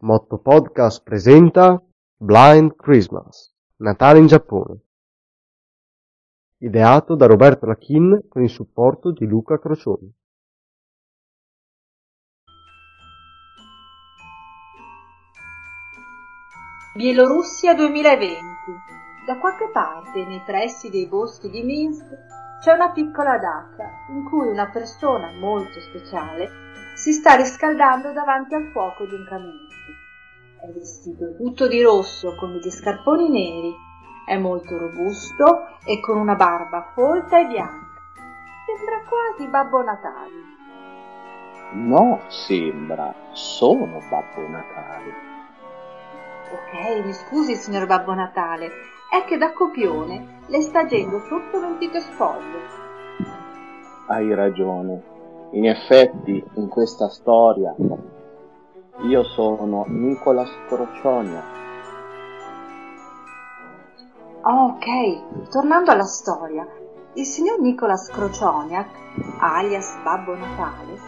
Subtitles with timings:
[0.00, 1.82] Motto Podcast presenta
[2.18, 4.78] Blind Christmas, Natale in Giappone.
[6.58, 10.12] Ideato da Roberto Lachin con il supporto di Luca Crocioni.
[16.94, 18.36] Bielorussia 2020.
[19.26, 22.04] Da qualche parte, nei pressi dei boschi di Minsk,
[22.60, 26.50] c'è una piccola datta in cui una persona molto speciale
[26.96, 29.65] si sta riscaldando davanti al fuoco di un camino.
[30.58, 33.74] È vestito tutto di rosso con degli scarponi neri,
[34.24, 38.00] è molto robusto e con una barba folta e bianca.
[38.66, 40.54] Sembra quasi Babbo Natale.
[41.72, 45.12] No, sembra, sono Babbo Natale.
[46.52, 48.70] Ok, mi scusi, signor Babbo Natale,
[49.10, 52.58] è che da copione le sta agendo sotto l'antico sfoglio.
[54.06, 55.02] Hai ragione.
[55.50, 57.74] In effetti, in questa storia,
[59.02, 61.42] io sono Nicolas Crocionia.
[64.40, 66.66] Ah, ok, tornando alla storia,
[67.14, 68.88] il signor Nicolas Crocioniak,
[69.40, 70.98] alias Babbo Natale,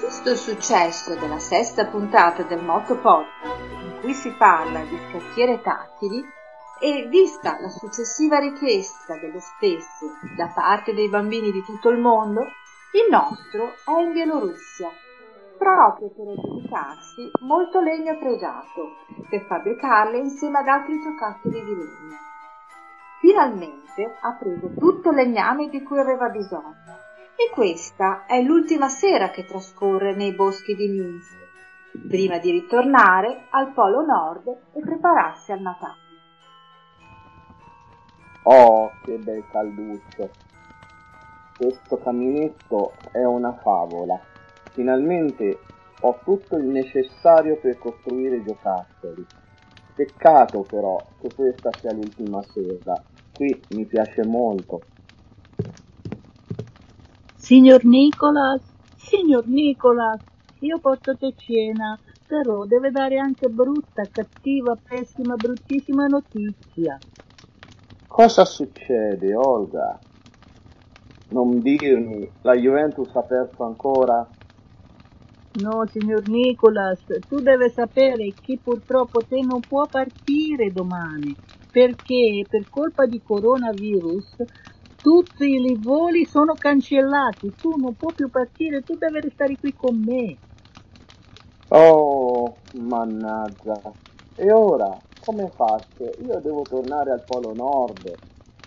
[0.00, 5.60] visto il successo della sesta puntata del Moto Podcast, in cui si parla di scacchiere
[5.62, 6.24] tattili,
[6.80, 10.06] e vista la successiva richiesta delle stesse
[10.36, 14.90] da parte dei bambini di tutto il mondo, il nostro è in Bielorussia,
[15.62, 18.96] proprio per aggiudicarsi molto legno pregiato,
[19.30, 22.16] per fabbricarle insieme ad altri giocattoli di legno.
[23.20, 26.98] Finalmente ha preso tutto il legname di cui aveva bisogno
[27.36, 31.36] e questa è l'ultima sera che trascorre nei boschi di Minsk,
[32.08, 36.00] prima di ritornare al Polo Nord e prepararsi al Natale.
[38.44, 40.30] Oh, che bel calduccio!
[41.56, 44.31] Questo caminetto è una favola.
[44.72, 45.58] Finalmente
[46.00, 49.24] ho tutto il necessario per costruire giocattoli.
[49.94, 53.00] Peccato però che questa sia l'ultima sera.
[53.32, 54.80] Qui mi piace molto.
[57.36, 58.62] Signor Nicolas,
[58.96, 60.20] signor Nicolas,
[60.60, 66.98] io porto te cena, però deve dare anche brutta, cattiva, pessima, bruttissima notizia.
[68.06, 69.98] Cosa succede, Olga?
[71.28, 74.26] Non dirmi, la Juventus ha perso ancora?
[75.54, 81.36] No, signor Nicolas, tu devi sapere che purtroppo te non può partire domani,
[81.70, 84.36] perché per colpa di coronavirus
[85.00, 90.02] tutti i voli sono cancellati, tu non puoi più partire, tu devi restare qui con
[90.02, 90.40] me.
[91.68, 93.80] Oh, mannaggia.
[94.34, 96.14] E ora, come faccio?
[96.24, 98.18] Io devo tornare al Polo Nord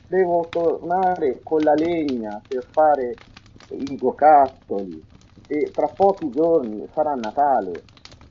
[0.08, 3.22] devo tornare con la legna per fare
[3.70, 5.04] i giocattoli
[5.48, 7.84] e tra pochi giorni sarà Natale.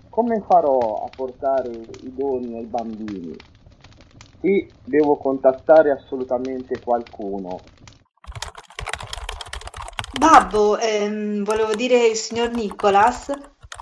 [0.08, 3.36] Come farò a portare i doni ai bambini?
[4.38, 7.58] Qui devo contattare assolutamente qualcuno.
[10.16, 13.32] Babbo, ehm, volevo dire il signor Nicolas,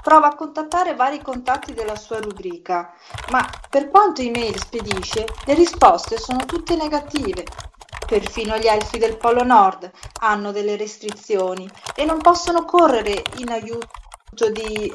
[0.02, 2.92] prova a contattare vari contatti della sua rubrica,
[3.30, 7.44] ma per quanto email spedisce, le risposte sono tutte negative.
[8.12, 9.90] Perfino gli elfi del Polo Nord
[10.20, 14.92] hanno delle restrizioni e non possono correre in aiuto di...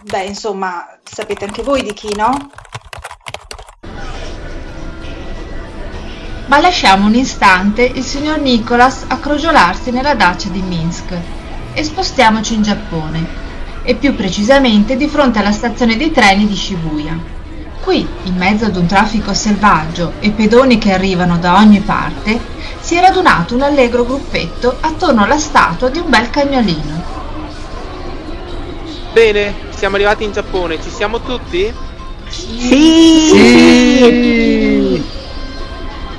[0.00, 2.50] beh, insomma, sapete anche voi di chi, no?
[6.46, 11.14] Ma lasciamo un istante il signor Nicholas a crogiolarsi nella dacia di Minsk
[11.74, 13.26] e spostiamoci in Giappone,
[13.82, 17.43] e più precisamente di fronte alla stazione dei treni di Shibuya.
[17.84, 22.40] Qui, in mezzo ad un traffico selvaggio e pedoni che arrivano da ogni parte,
[22.80, 27.04] si è radunato un allegro gruppetto attorno alla statua di un bel cagnolino.
[29.12, 31.70] Bene, siamo arrivati in Giappone, ci siamo tutti?
[32.30, 33.28] Sì!
[33.30, 35.04] sì!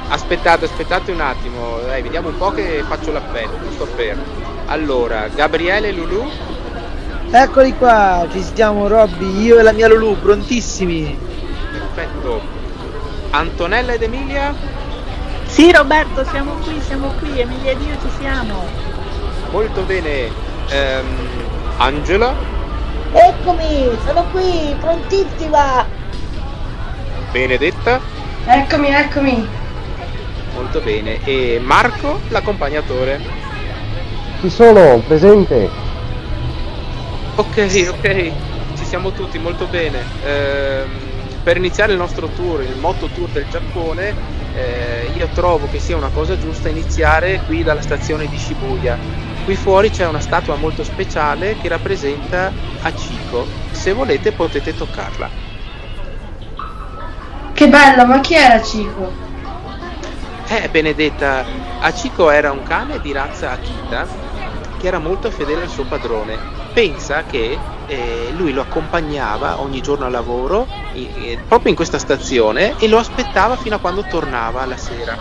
[0.10, 4.24] Aspettate, aspettate un attimo, dai, vediamo un po' che faccio l'appello, giusto per.
[4.68, 6.30] Allora, Gabriele e Lulu?
[7.32, 11.34] Eccoli qua, ci siamo Robby, io e la mia Lulu, prontissimi
[11.96, 12.42] perfetto.
[13.32, 14.54] Antonella ed Emilia?
[15.46, 18.68] Sì Roberto, siamo qui, siamo qui, Emilia ed io ci siamo.
[19.52, 20.30] Molto bene.
[20.70, 21.06] Ehm,
[21.78, 22.34] Angela?
[23.14, 25.88] Eccomi, sono qui, prontissima.
[27.32, 28.02] Benedetta?
[28.46, 29.48] Eccomi, eccomi.
[30.54, 31.24] Molto bene.
[31.24, 33.22] E Marco, l'accompagnatore?
[34.42, 35.70] Ci sono, presente.
[37.36, 38.32] Ok, ok,
[38.78, 40.04] ci siamo tutti, molto bene.
[40.26, 41.05] Ehm,
[41.46, 44.16] per iniziare il nostro tour, il Moto Tour del Giappone,
[44.56, 48.98] eh, io trovo che sia una cosa giusta iniziare qui dalla stazione di Shibuya.
[49.44, 52.52] Qui fuori c'è una statua molto speciale che rappresenta
[52.82, 53.46] Achiko.
[53.70, 55.30] Se volete potete toccarla.
[57.54, 59.14] Che bello, ma chi era Cico?
[60.48, 61.46] Eh, Benedetta,
[61.80, 64.08] Aciko era un cane di razza Akita
[64.80, 66.65] che era molto fedele al suo padrone.
[66.76, 67.58] Pensa che
[67.88, 72.98] eh, lui lo accompagnava ogni giorno al lavoro, eh, proprio in questa stazione, e lo
[72.98, 75.16] aspettava fino a quando tornava la sera.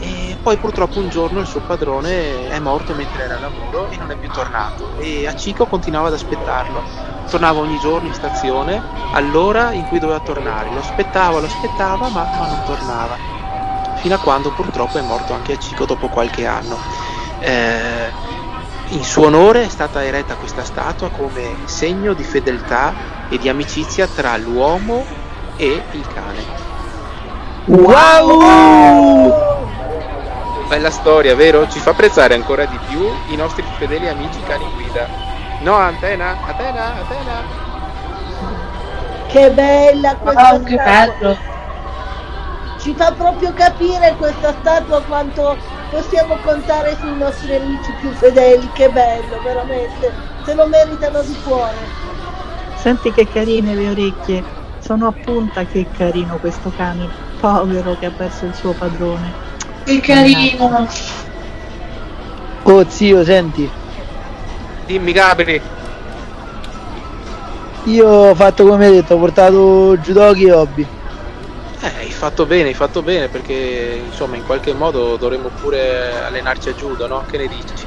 [0.00, 3.98] E poi purtroppo un giorno il suo padrone è morto mentre era al lavoro e
[3.98, 4.96] non è più tornato.
[4.98, 6.82] E Aciko continuava ad aspettarlo.
[7.30, 8.82] Tornava ogni giorno in stazione
[9.12, 10.72] all'ora in cui doveva tornare.
[10.72, 13.16] Lo aspettava, lo aspettava, ma, ma non tornava.
[13.94, 16.78] Fino a quando purtroppo è morto anche Aciko dopo qualche anno.
[17.38, 18.10] Eh,
[18.90, 22.92] in suo onore è stata eretta questa statua come segno di fedeltà
[23.28, 25.04] e di amicizia tra l'uomo
[25.56, 26.44] e il cane.
[27.66, 29.32] Wow!
[30.68, 31.68] Bella storia, vero?
[31.68, 35.06] Ci fa apprezzare ancora di più i nostri fedeli amici cani guida.
[35.60, 37.68] No, Antena, Atena, Atena.
[39.26, 41.36] Che bella questa Oh, che bello.
[42.80, 45.56] Ci fa proprio capire questa statua quanto
[45.90, 48.68] possiamo contare sui nostri amici più fedeli.
[48.72, 50.12] Che bello, veramente.
[50.44, 51.76] Se lo meritano di cuore.
[52.76, 54.42] Senti che carine le orecchie.
[54.78, 57.08] Sono a punta che carino questo cane.
[57.38, 59.32] Povero che ha perso il suo padrone.
[59.84, 60.88] Che carino.
[62.62, 63.68] Oh zio, senti,
[64.86, 65.60] Dimmi Gabri.
[67.84, 70.86] io ho fatto come hai detto, ho portato judoki e hobby.
[71.82, 76.68] Eh, hai fatto bene, hai fatto bene perché insomma in qualche modo dovremmo pure allenarci
[76.68, 77.24] a judo, no?
[77.28, 77.86] Che ne dici?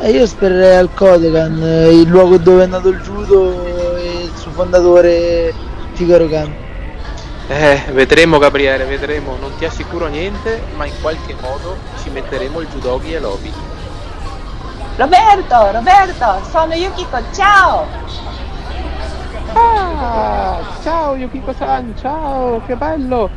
[0.00, 4.32] E io spererei al Kodokan, eh, il luogo dove è nato il judo e il
[4.36, 5.54] suo fondatore
[5.92, 6.54] Figaro Khan.
[7.48, 9.36] Eh, vedremo Gabriele, vedremo.
[9.40, 13.52] Non ti assicuro niente, ma in qualche modo ci metteremo il judogi e l'obi.
[14.96, 17.86] Roberto, Roberto, sono Yukiko, ciao!
[21.16, 23.30] Ciao Yukiko-san, ciao, che bello!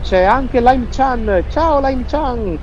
[0.00, 2.58] C'è anche Lime-chan, ciao Lime-chan!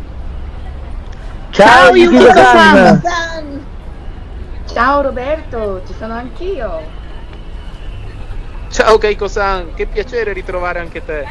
[1.52, 3.02] Ciao, Yukiko-san!
[3.04, 3.66] San!
[4.66, 6.82] Ciao Roberto, ci sono anch'io!
[8.72, 11.28] Ciao Keiko-san, che piacere ritrovare anche te!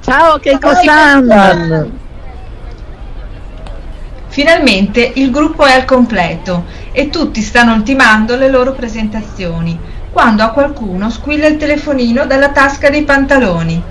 [0.00, 1.90] Ciao Keiko-san!
[4.26, 10.50] Finalmente il gruppo è al completo e tutti stanno ultimando le loro presentazioni, quando a
[10.50, 13.82] qualcuno squilla il telefonino dalla tasca dei pantaloni.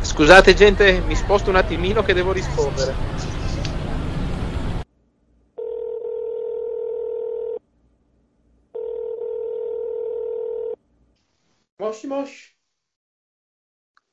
[0.00, 2.94] Scusate gente, mi sposto un attimino che devo rispondere.
[11.76, 12.52] Moshi Moshi.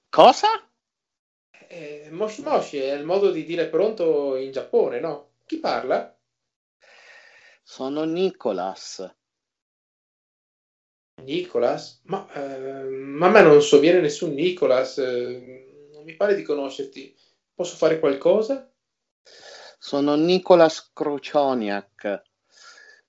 [0.09, 0.47] Cosa?
[1.67, 5.31] Eh, moshi Moshi è il modo di dire pronto in Giappone, no?
[5.45, 6.15] Chi parla?
[7.63, 9.20] Sono Nicolas.
[11.23, 12.01] Nicolas?
[12.05, 17.15] Ma, eh, ma a me non sovviene nessun Nicolas, eh, non mi pare di conoscerti.
[17.53, 18.71] Posso fare qualcosa?
[19.77, 22.21] Sono Nicolas Krocioniak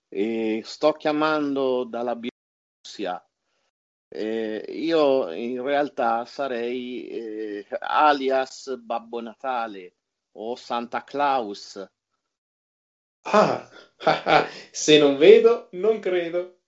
[0.08, 3.24] e sto chiamando dalla Bielorussia.
[4.08, 9.94] Eh, io in realtà sarei eh, alias Babbo Natale
[10.32, 11.82] o Santa Claus.
[13.24, 13.68] Ah,
[14.70, 16.61] se non vedo, non credo.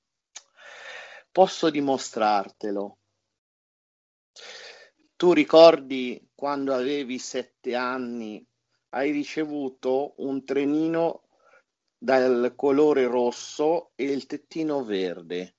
[1.34, 2.98] Posso dimostrartelo.
[5.16, 8.46] Tu ricordi quando avevi sette anni,
[8.90, 11.26] hai ricevuto un trenino
[11.98, 15.56] dal colore rosso e il tettino verde.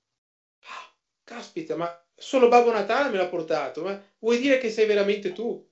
[1.24, 5.62] Caspita, ma solo Babbo Natale me l'ha portato, ma vuoi dire che sei veramente tu?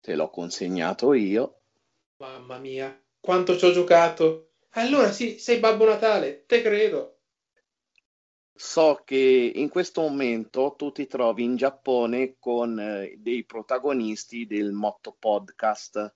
[0.00, 1.62] Te l'ho consegnato io.
[2.18, 4.52] Mamma mia, quanto ci ho giocato.
[4.74, 7.19] Allora sì, sei Babbo Natale, te credo.
[8.62, 14.72] So che in questo momento tu ti trovi in Giappone con eh, dei protagonisti del
[14.72, 16.14] Motto Podcast.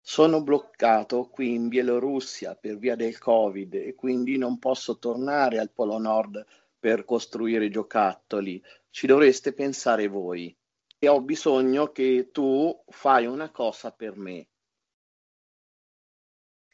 [0.00, 5.70] Sono bloccato qui in Bielorussia per via del Covid e quindi non posso tornare al
[5.70, 6.44] Polo Nord
[6.76, 8.60] per costruire giocattoli.
[8.90, 10.54] Ci dovreste pensare voi.
[10.98, 14.48] E ho bisogno che tu fai una cosa per me.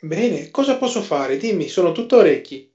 [0.00, 1.36] Bene, cosa posso fare?
[1.36, 2.74] Dimmi, sono tutto orecchi.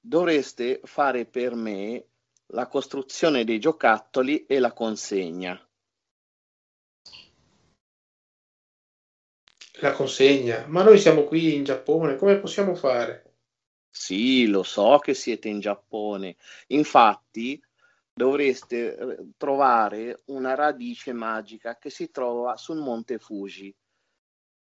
[0.00, 2.04] Dovreste fare per me
[2.46, 5.60] la costruzione dei giocattoli e la consegna.
[9.80, 13.34] La consegna, ma noi siamo qui in Giappone, come possiamo fare?
[13.88, 16.36] Sì, lo so che siete in Giappone.
[16.68, 17.60] Infatti,
[18.12, 23.74] dovreste eh, trovare una radice magica che si trova sul monte Fuji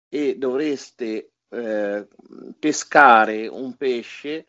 [0.08, 2.06] e dovreste eh,
[2.58, 4.46] pescare un pesce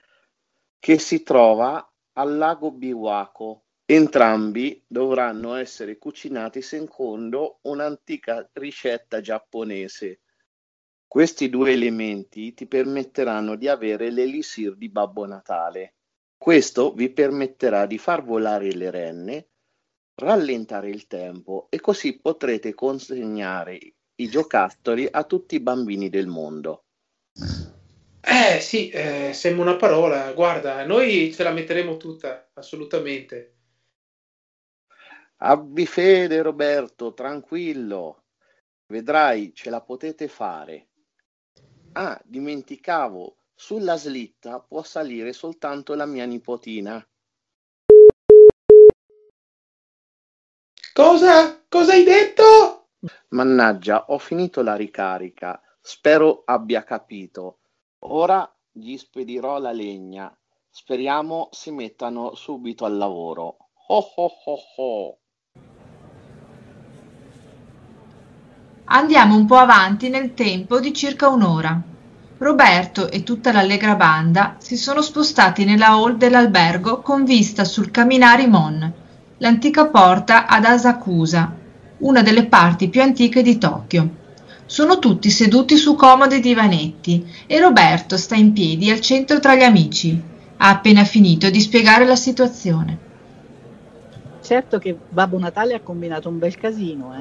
[0.81, 10.21] che si trova al lago Biwako Entrambi dovranno essere cucinati secondo un'antica ricetta giapponese.
[11.05, 15.95] Questi due elementi ti permetteranno di avere l'elisir di Babbo Natale.
[16.37, 19.49] Questo vi permetterà di far volare le renne,
[20.15, 23.77] rallentare il tempo e così potrete consegnare
[24.15, 26.85] i giocattoli a tutti i bambini del mondo.
[28.23, 30.31] Eh sì, eh, sembra una parola.
[30.33, 33.55] Guarda, noi ce la metteremo tutta, assolutamente.
[35.37, 38.25] Abbi fede Roberto, tranquillo.
[38.85, 40.89] Vedrai, ce la potete fare.
[41.93, 47.03] Ah, dimenticavo, sulla slitta può salire soltanto la mia nipotina.
[50.93, 51.63] Cosa?
[51.67, 52.89] Cosa hai detto?
[53.29, 55.59] Mannaggia, ho finito la ricarica.
[55.79, 57.60] Spero abbia capito.
[58.03, 60.35] Ora gli spedirò la legna.
[60.67, 63.57] Speriamo si mettano subito al lavoro.
[63.87, 65.17] Ho ho ho ho.
[68.85, 71.79] Andiamo un po' avanti nel tempo di circa un'ora.
[72.39, 78.47] Roberto e tutta l'allegra banda si sono spostati nella hall dell'albergo con vista sul Kaminari
[78.47, 78.93] Mon,
[79.37, 81.55] l'antica porta ad Asakusa,
[81.99, 84.20] una delle parti più antiche di Tokyo.
[84.71, 89.63] Sono tutti seduti su comodi divanetti e Roberto sta in piedi al centro tra gli
[89.63, 90.17] amici.
[90.55, 92.97] Ha appena finito di spiegare la situazione.
[94.41, 97.13] Certo che Babbo Natale ha combinato un bel casino,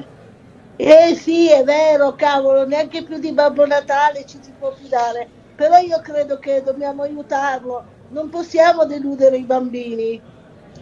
[0.77, 1.09] eh.
[1.09, 5.27] Eh sì, è vero, cavolo, neanche più di Babbo Natale ci si può fidare.
[5.57, 7.83] Però io credo che dobbiamo aiutarlo.
[8.11, 10.21] Non possiamo deludere i bambini.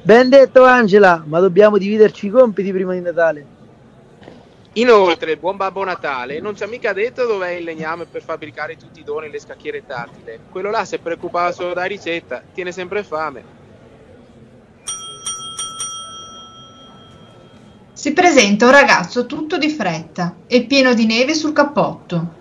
[0.03, 3.57] Ben detto Angela, ma dobbiamo dividerci i compiti prima di Natale.
[4.79, 8.77] Inoltre, il buon Babbo Natale non ci ha mica detto dov'è il legname per fabbricare
[8.77, 10.39] tutti i doni e le scacchiere tattile.
[10.51, 13.57] Quello là si è preoccupato solo della ricetta, tiene sempre fame.
[17.93, 22.37] Si presenta un ragazzo tutto di fretta e pieno di neve sul cappotto.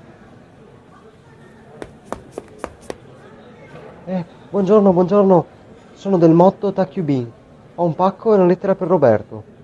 [4.06, 5.46] Eh, buongiorno, buongiorno.
[5.94, 7.32] Sono del motto Takubin.
[7.74, 9.56] Ho un pacco e una lettera per Roberto.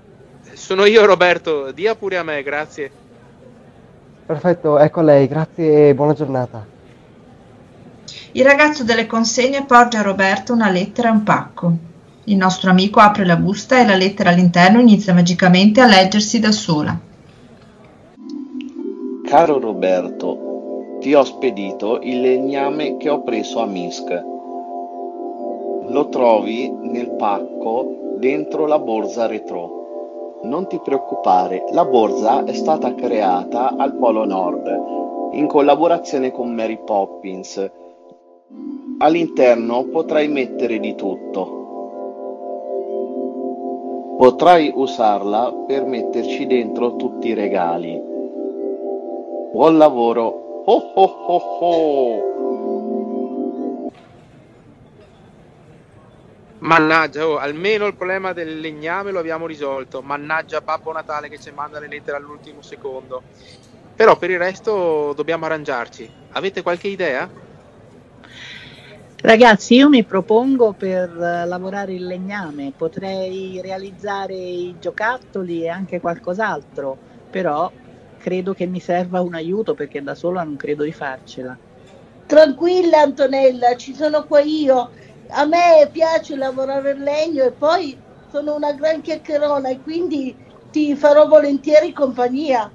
[0.52, 2.92] Sono io Roberto, dia pure a me, grazie.
[4.26, 6.66] Perfetto, ecco a lei, grazie e buona giornata.
[8.34, 11.72] Il ragazzo delle consegne porge a Roberto una lettera e un pacco.
[12.26, 16.52] Il nostro amico apre la busta e la lettera all'interno inizia magicamente a leggersi da
[16.52, 16.98] sola.
[19.26, 24.10] Caro Roberto, ti ho spedito il legname che ho preso a Minsk.
[25.90, 29.83] Lo trovi nel pacco dentro la borsa retro.
[30.44, 36.80] Non ti preoccupare, la borsa è stata creata al Polo Nord in collaborazione con Mary
[36.84, 37.72] Poppins.
[38.98, 41.62] All'interno potrai mettere di tutto.
[44.18, 48.02] Potrai usarla per metterci dentro tutti i regali.
[49.54, 50.64] Buon lavoro!
[50.66, 52.53] Oh oh oh oh!
[56.64, 60.02] Mannaggia, oh, almeno il problema del legname lo abbiamo risolto.
[60.02, 63.24] Mannaggia Babbo Natale che ci manda le lettere all'ultimo secondo.
[63.96, 66.10] Però per il resto dobbiamo arrangiarci.
[66.30, 67.30] Avete qualche idea?
[69.22, 76.00] Ragazzi, io mi propongo per eh, lavorare il legname, potrei realizzare i giocattoli e anche
[76.00, 77.72] qualcos'altro, però
[78.18, 81.58] credo che mi serva un aiuto perché da sola non credo di farcela.
[82.26, 84.92] Tranquilla Antonella, ci sono qua io.
[85.36, 88.00] A me piace lavorare il legno e poi
[88.30, 90.36] sono una gran chiacchierona e quindi
[90.70, 92.72] ti farò volentieri compagnia.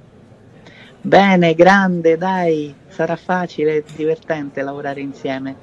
[1.01, 5.55] Bene, grande, dai, sarà facile e divertente lavorare insieme.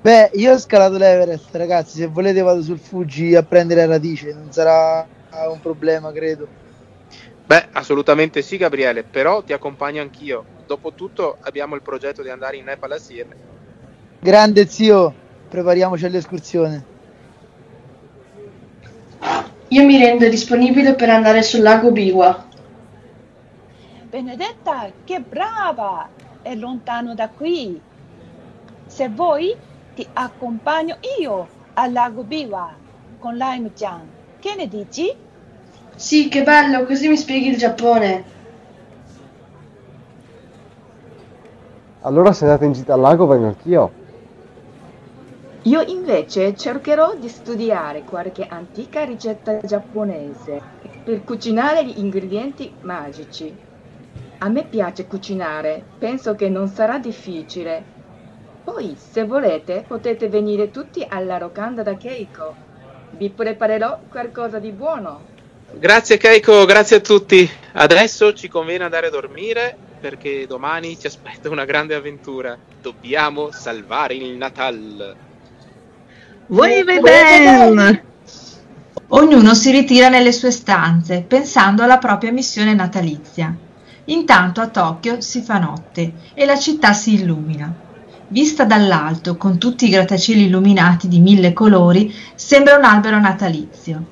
[0.00, 1.98] Beh, io ho scalato l'Everest, ragazzi.
[1.98, 4.32] Se volete, vado sul Fuji a prendere la radice.
[4.32, 5.06] Non sarà
[5.48, 6.48] un problema, credo.
[7.44, 10.44] Beh, assolutamente sì, Gabriele, però ti accompagno anch'io.
[10.66, 13.36] Dopotutto abbiamo il progetto di andare in Nepal assieme.
[14.20, 15.14] Grande zio,
[15.54, 16.84] prepariamoci all'escursione.
[19.68, 22.44] Io mi rendo disponibile per andare sul lago Biwa.
[24.10, 26.08] Benedetta, che brava!
[26.42, 27.80] È lontano da qui.
[28.86, 29.54] Se vuoi,
[29.94, 32.74] ti accompagno io al lago Biwa
[33.20, 34.08] con Lime-chan.
[34.40, 35.14] Che ne dici?
[35.94, 38.24] Sì, che bello, così mi spieghi il Giappone.
[42.00, 44.02] Allora se andate in gita al lago vengo anch'io.
[45.66, 50.60] Io invece cercherò di studiare qualche antica ricetta giapponese
[51.02, 53.50] per cucinare gli ingredienti magici.
[54.38, 57.82] A me piace cucinare, penso che non sarà difficile.
[58.62, 62.54] Poi, se volete, potete venire tutti alla locanda da Keiko.
[63.12, 65.32] Vi preparerò qualcosa di buono.
[65.72, 67.50] Grazie Keiko, grazie a tutti.
[67.72, 72.54] Adesso ci conviene andare a dormire perché domani ci aspetta una grande avventura.
[72.82, 75.32] Dobbiamo salvare il Natal.
[76.46, 78.04] Voi bene!
[79.08, 83.56] Ognuno si ritira nelle sue stanze, pensando alla propria missione natalizia.
[84.06, 87.72] Intanto a Tokyo si fa notte e la città si illumina.
[88.28, 94.04] Vista dall'alto, con tutti i grattacieli illuminati di mille colori, sembra un albero natalizio.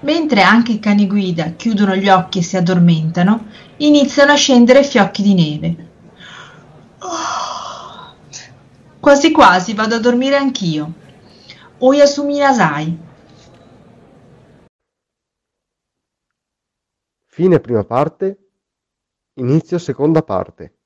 [0.00, 3.46] Mentre anche i cani guida chiudono gli occhi e si addormentano,
[3.78, 5.88] iniziano a scendere fiocchi di neve.
[9.00, 11.00] Quasi quasi vado a dormire anch'io.
[11.84, 12.96] Oyasumi Nasai.
[17.26, 18.38] Fine prima parte,
[19.40, 20.76] inizio seconda parte.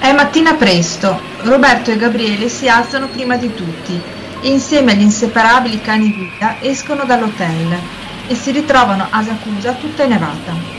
[0.00, 1.20] È mattina presto.
[1.42, 4.02] Roberto e Gabriele si alzano prima di tutti
[4.40, 7.78] e insieme agli inseparabili cani guida escono dall'hotel
[8.26, 10.77] e si ritrovano a Sakusa tutta innevata.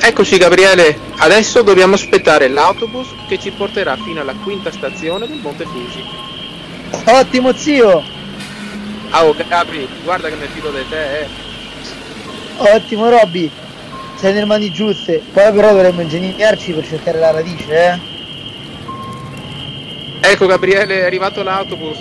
[0.00, 5.64] Eccoci Gabriele, adesso dobbiamo aspettare l'autobus che ci porterà fino alla quinta stazione del Monte
[5.64, 6.04] Fuji.
[7.04, 8.02] Ottimo zio!
[9.10, 11.26] Oh Gabri, guarda che mi fido di te, eh.
[12.56, 13.50] Ottimo Robby!
[14.16, 15.22] Sei nelle mani giuste.
[15.32, 17.98] Poi però dovremmo ingegnarci per cercare la radice, eh?
[20.20, 21.98] Ecco Gabriele, è arrivato l'autobus.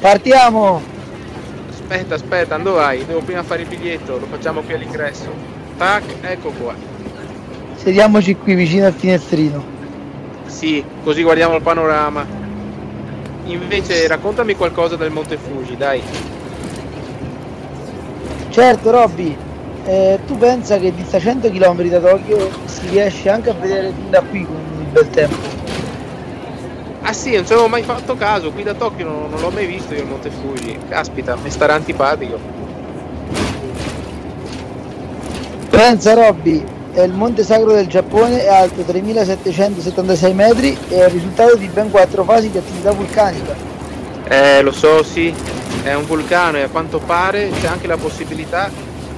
[0.00, 0.80] Partiamo!
[1.70, 3.04] Aspetta, aspetta, dove vai?
[3.04, 5.32] Devo prima fare il biglietto, lo facciamo qui all'ingresso.
[5.76, 6.74] Tac, ecco qua.
[7.74, 9.64] Sediamoci qui vicino al finestrino.
[10.46, 12.26] Sì, così guardiamo il panorama.
[13.46, 16.02] Invece raccontami qualcosa del Monte Fuji, dai.
[18.50, 19.36] Certo Robby,
[19.84, 24.10] eh, tu pensa che dista 100 km da Tokyo si riesce anche a vedere fin
[24.10, 25.36] da qui con il bel tempo.
[27.08, 29.64] Ah sì, non ci avevo mai fatto caso, qui da Tokyo non, non l'ho mai
[29.64, 30.78] visto io il Monte Fuji.
[30.90, 32.38] Caspita, mi starà antipatico.
[35.70, 41.10] Pensa Robby, è il monte sacro del Giappone, è alto 3776 metri e è il
[41.10, 43.56] risultato di ben quattro fasi di attività vulcanica.
[44.28, 45.34] Eh, lo so, sì,
[45.84, 48.70] è un vulcano e a quanto pare c'è anche la possibilità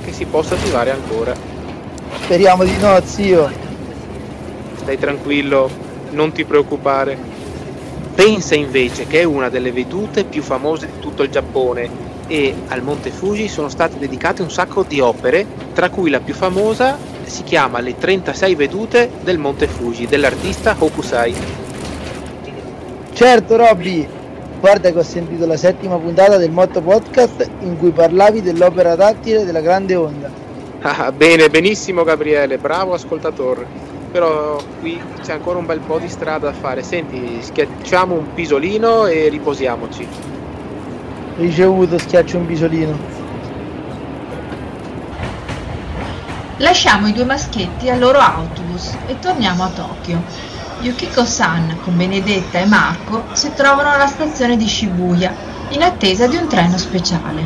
[0.04, 1.34] che si possa attivare ancora.
[2.22, 3.50] Speriamo di no, zio.
[4.76, 5.68] Stai tranquillo,
[6.10, 7.29] non ti preoccupare.
[8.22, 11.88] Pensa invece che è una delle vedute più famose di tutto il Giappone
[12.26, 16.34] e al Monte Fuji sono state dedicate un sacco di opere, tra cui la più
[16.34, 21.34] famosa si chiama Le 36 vedute del Monte Fuji dell'artista Hokusai.
[23.14, 24.06] Certo Robby,
[24.60, 29.46] guarda che ho sentito la settima puntata del Motto Podcast in cui parlavi dell'opera tattile
[29.46, 30.30] della grande onda.
[30.82, 33.89] Ah, bene, benissimo Gabriele, bravo ascoltatore.
[34.10, 36.82] Però qui c'è ancora un bel po' di strada da fare.
[36.82, 40.06] Senti, schiacciamo un pisolino e riposiamoci.
[41.36, 42.98] Ricevuto, schiaccio un bisolino.
[46.56, 50.22] Lasciamo i due maschietti al loro autobus e torniamo a Tokyo.
[50.80, 55.32] Yukiko-san con Benedetta e Marco si trovano alla stazione di Shibuya
[55.70, 57.42] in attesa di un treno speciale.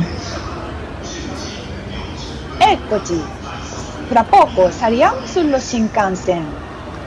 [2.57, 3.21] Eccoci,
[4.08, 6.46] fra poco saliamo sullo Shinkansen,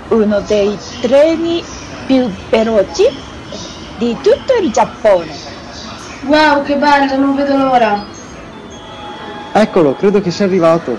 [0.10, 1.63] uno dei treni
[2.06, 3.03] più veloci
[3.97, 5.32] di tutto il Giappone.
[6.25, 8.06] Wow, che bello, non vedo l'ora.
[9.51, 10.97] Eccolo, credo che sia arrivato.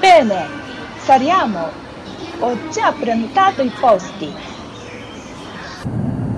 [0.00, 0.46] Bene,
[0.98, 1.84] saliamo.
[2.40, 4.34] Ho già prenotato i posti.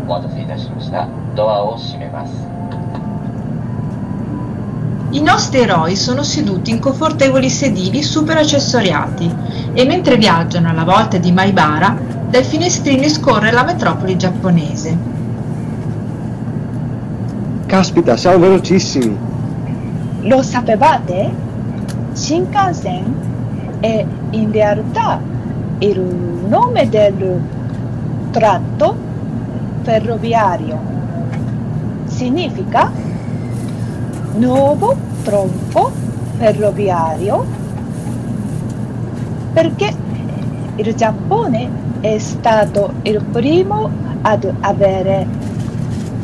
[0.08, 1.06] お待たせいたしました。
[1.34, 2.32] ドアを閉めます。
[5.13, 9.31] I nostri eroi sono seduti in confortevoli sedili super accessoriati
[9.73, 11.95] e mentre viaggiano alla volta di Maibara,
[12.31, 14.97] dai finestrini scorre la metropoli giapponese.
[17.67, 19.15] Caspita, siamo velocissimi.
[20.21, 21.31] Lo sapevate?
[22.13, 23.15] Shinkansen
[23.81, 25.21] è in realtà
[25.77, 25.99] il
[26.47, 27.39] nome del
[28.31, 28.95] tratto
[29.83, 30.79] ferroviario.
[32.05, 33.12] Significa
[34.35, 35.91] nuovo tronco
[36.37, 37.45] ferroviario
[39.53, 39.93] perché
[40.75, 41.69] il Giappone
[42.01, 43.89] è stato il primo
[44.21, 45.27] ad avere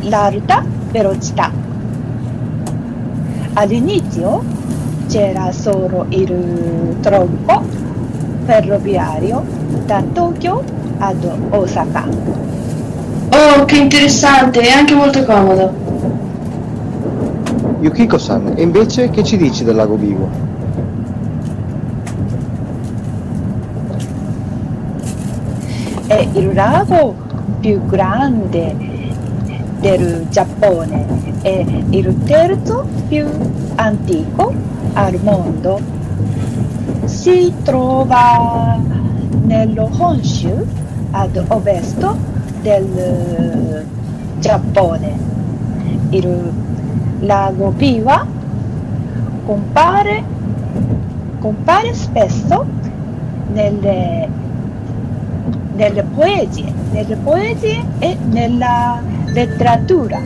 [0.02, 1.52] l'alta velocità.
[3.54, 4.44] All'inizio
[5.08, 7.62] c'era solo il tronco
[8.46, 9.44] ferroviario
[9.86, 10.64] da Tokyo
[10.98, 12.08] ad Osaka.
[13.32, 16.29] Oh, che interessante e anche molto comodo.
[17.82, 20.30] Yukiko-san, e invece che ci dici del lago vivo?
[26.08, 27.16] È il lago
[27.60, 28.76] più grande
[29.80, 31.06] del Giappone
[31.42, 33.26] e il terzo più
[33.76, 34.54] antico
[34.94, 35.80] al mondo.
[37.06, 38.78] Si trova
[39.44, 40.66] nello Honshu
[41.12, 42.16] ad ovest
[42.62, 43.86] del
[44.40, 45.18] Giappone.
[46.10, 46.52] Il
[47.20, 48.26] lago Biwa
[49.46, 50.24] compare,
[51.40, 52.64] compare spesso
[53.52, 54.28] nelle,
[55.76, 59.02] nelle poesie, nelle poesie e nella
[59.34, 60.20] letteratura.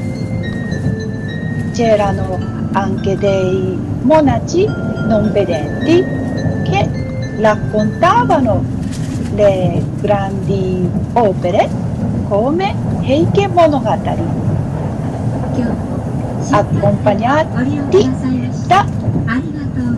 [1.72, 2.38] C'erano
[2.74, 4.66] anche dei monaci
[5.08, 6.04] non vedenti
[6.64, 6.90] che
[7.40, 8.64] raccontavano
[9.36, 11.70] le grandi opere
[12.28, 14.24] come Heike Monogatari,
[16.50, 18.12] accompagnati
[18.68, 18.86] da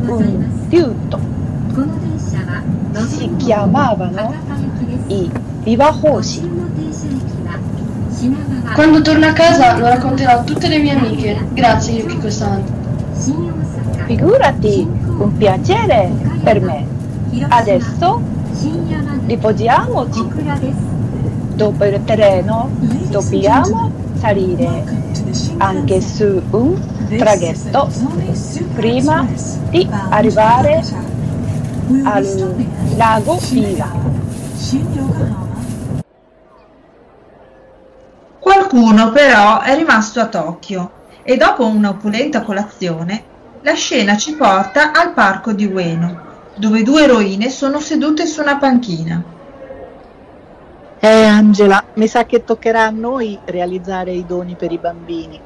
[0.08, 1.20] un fiuto.
[3.08, 4.34] Si chiamavano
[5.08, 5.30] i
[5.64, 6.50] Biwahoshi.
[8.74, 11.48] Quando torno a casa lo racconterò a tutte le mie amiche.
[11.54, 12.64] Grazie Yukiko-san.
[14.06, 16.12] Figurati, un piacere
[16.44, 16.86] per me.
[17.48, 18.22] Adesso
[19.26, 20.28] riposiamoci.
[21.56, 22.70] Dopo il treno
[23.10, 25.04] dobbiamo salire
[25.58, 26.80] anche su un
[27.18, 27.89] traghetto
[28.74, 29.28] prima
[29.70, 30.84] di arrivare
[32.04, 32.56] al
[32.96, 34.04] lago Biwa.
[38.39, 40.91] Qualcuno però è rimasto a Tokyo
[41.24, 43.24] e dopo un'opulenta colazione
[43.62, 46.22] la scena ci porta al parco di Ueno,
[46.56, 49.35] dove due eroine sono sedute su una panchina.
[51.06, 55.39] Eh Angela, mi sa che toccherà a noi realizzare i doni per i bambini.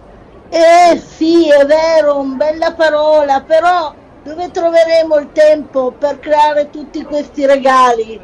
[0.48, 3.94] Eh sì, è vero, bella parola, però
[4.24, 8.18] dove troveremo il tempo per creare tutti questi regali?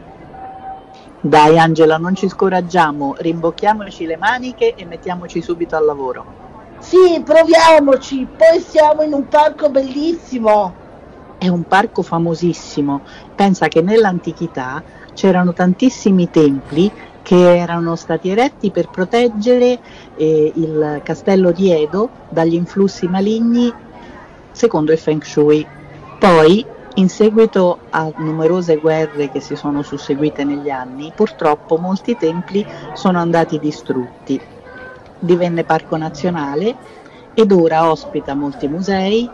[1.19, 6.25] Dai Angela, non ci scoraggiamo, rimbocchiamoci le maniche e mettiamoci subito al lavoro.
[6.79, 10.73] Sì, proviamoci, poi siamo in un parco bellissimo.
[11.37, 13.01] È un parco famosissimo.
[13.35, 14.81] Pensa che nell'antichità
[15.13, 16.89] c'erano tantissimi templi
[17.25, 19.79] che erano stati eretti per proteggere
[20.15, 23.73] eh, il castello di Edo dagli influssi maligni
[24.51, 25.65] secondo il Feng Shui.
[26.19, 26.63] Poi,
[26.95, 33.17] in seguito a numerose guerre che si sono susseguite negli anni, purtroppo molti templi sono
[33.17, 34.39] andati distrutti.
[35.17, 36.75] Divenne parco nazionale
[37.33, 39.27] ed ora ospita molti musei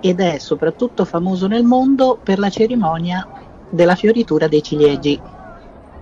[0.00, 3.26] ed è soprattutto famoso nel mondo per la cerimonia
[3.68, 5.20] della fioritura dei ciliegi.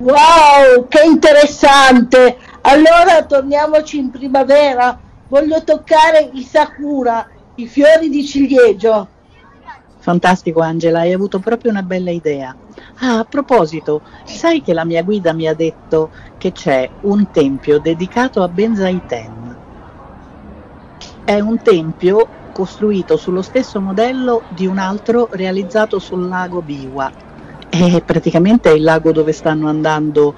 [0.01, 2.39] Wow, che interessante!
[2.63, 4.99] Allora torniamoci in primavera.
[5.29, 9.09] Voglio toccare i sakura, i fiori di ciliegio.
[9.99, 12.57] Fantastico Angela, hai avuto proprio una bella idea.
[13.01, 17.79] Ah, a proposito, sai che la mia guida mi ha detto che c'è un tempio
[17.79, 19.57] dedicato a Benzaiten.
[21.27, 27.29] È un tempio costruito sullo stesso modello di un altro realizzato sul lago Biwa.
[27.71, 30.35] È praticamente il lago dove stanno andando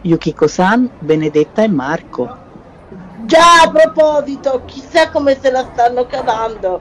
[0.00, 2.36] Yukiko-san, Benedetta e Marco.
[3.24, 6.80] Già, a proposito, chissà come se la stanno cavando.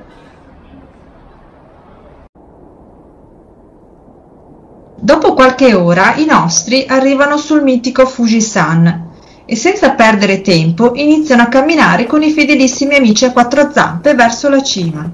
[4.96, 9.12] Dopo qualche ora i nostri arrivano sul mitico Fujisan
[9.46, 14.50] e senza perdere tempo iniziano a camminare con i fedelissimi amici a quattro zampe verso
[14.50, 15.10] la cima.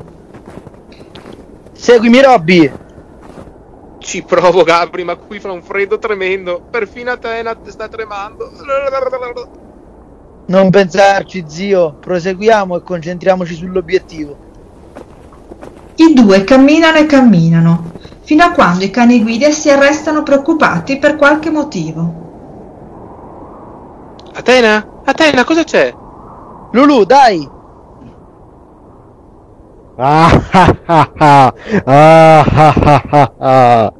[1.73, 2.87] Seguimi Robby!
[4.09, 6.63] Ci provo Gabri, ma qui fa un freddo tremendo.
[6.67, 8.49] Perfino Atena sta tremando.
[10.47, 14.35] Non pensarci, zio, proseguiamo e concentriamoci sull'obiettivo.
[15.97, 17.91] I due camminano e camminano,
[18.21, 22.13] fino a quando i cani guida si arrestano preoccupati per qualche motivo.
[24.33, 25.03] Atena?
[25.05, 25.93] Atena, cosa c'è?
[26.71, 27.47] Lulu, dai!
[29.99, 31.53] Ah ah ah ah
[31.85, 33.98] ah ah ah ah.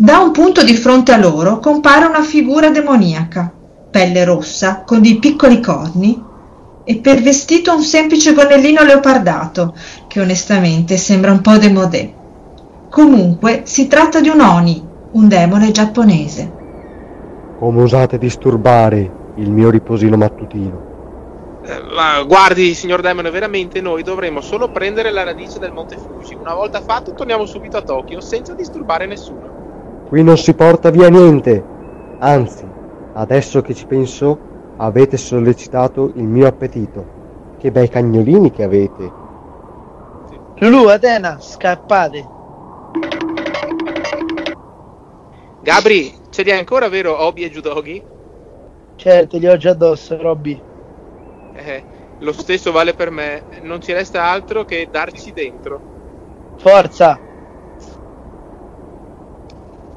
[0.00, 3.52] Da un punto di fronte a loro compare una figura demoniaca,
[3.90, 6.22] pelle rossa, con dei piccoli corni
[6.84, 9.74] e per vestito un semplice gonnellino leopardato,
[10.06, 12.14] che onestamente sembra un po' démodé.
[12.88, 14.80] Comunque si tratta di un Oni,
[15.10, 16.52] un demone giapponese.
[17.58, 21.60] Come osate disturbare il mio riposino mattutino?
[21.64, 26.36] Eh, ma guardi, signor Demone, veramente noi dovremmo solo prendere la radice del Monte Fuji.
[26.36, 29.57] Una volta fatto, torniamo subito a Tokyo senza disturbare nessuno.
[30.08, 31.62] Qui non si porta via niente.
[32.18, 32.66] Anzi,
[33.12, 34.38] adesso che ci penso,
[34.76, 37.16] avete sollecitato il mio appetito.
[37.58, 39.12] Che bei cagnolini che avete.
[40.56, 42.36] Lulu, Atena, scappate!
[45.62, 48.00] Gabri, Ce li hai ancora, vero, Obi e Judogi?
[48.94, 50.62] Certo, li ho già addosso, Robby.
[51.52, 51.84] Eh,
[52.20, 53.42] lo stesso vale per me.
[53.62, 55.80] Non ci resta altro che darci dentro.
[56.58, 57.18] Forza!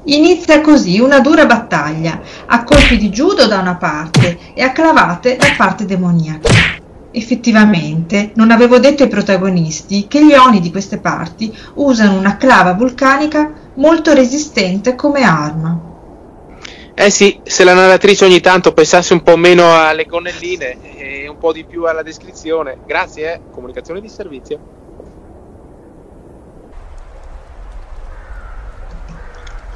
[0.04, 5.36] Inizia così una dura battaglia, a colpi di judo da una parte e a clavate
[5.36, 6.48] da parte demoniaca.
[7.12, 12.72] Effettivamente, non avevo detto ai protagonisti che gli oni di queste parti usano una clava
[12.72, 15.80] vulcanica molto resistente come arma.
[16.94, 21.38] Eh sì, se la narratrice ogni tanto pensasse un po' meno alle gonnelline e un
[21.38, 22.78] po' di più alla descrizione.
[22.84, 23.40] Grazie, eh.
[23.52, 24.81] Comunicazione di servizio.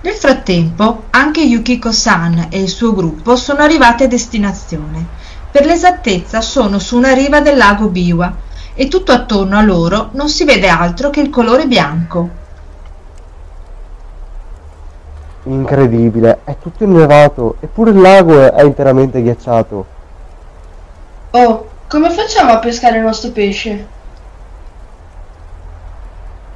[0.07, 5.05] Nel frattempo, anche Yukiko-san e il suo gruppo sono arrivati a destinazione.
[5.51, 8.33] Per l'esattezza sono su una riva del lago Biwa
[8.75, 12.29] e tutto attorno a loro non si vede altro che il colore bianco.
[15.43, 19.87] Incredibile, è tutto innevato, eppure il lago è interamente ghiacciato.
[21.31, 23.87] Oh, come facciamo a pescare il nostro pesce?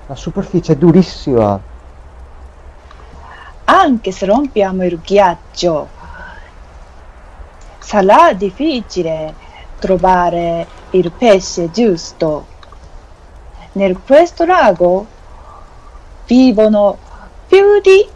[0.07, 1.71] La superficie è durissima.
[3.83, 5.89] Anche se rompiamo il ghiaccio,
[7.79, 9.35] sarà difficile
[9.79, 12.47] trovare il pesce giusto.
[13.73, 15.07] Nel questo lago
[16.27, 16.99] vivono
[17.47, 18.07] più di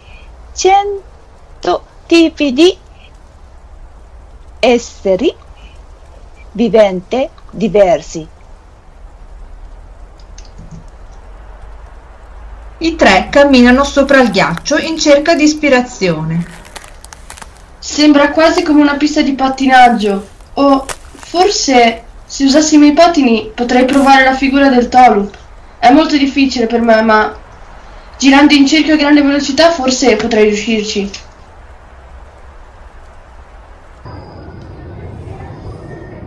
[0.53, 2.79] 100 tipi di
[4.59, 5.35] esseri
[6.53, 8.29] viventi diversi.
[12.85, 16.45] I tre camminano sopra il ghiaccio in cerca di ispirazione.
[17.79, 20.29] Sembra quasi come una pista di pattinaggio.
[20.53, 25.35] O forse se usassimo i pattini potrei provare la figura del Tolup.
[25.79, 27.35] È molto difficile per me, ma
[28.19, 31.11] girando in cerchio a grande velocità forse potrei riuscirci.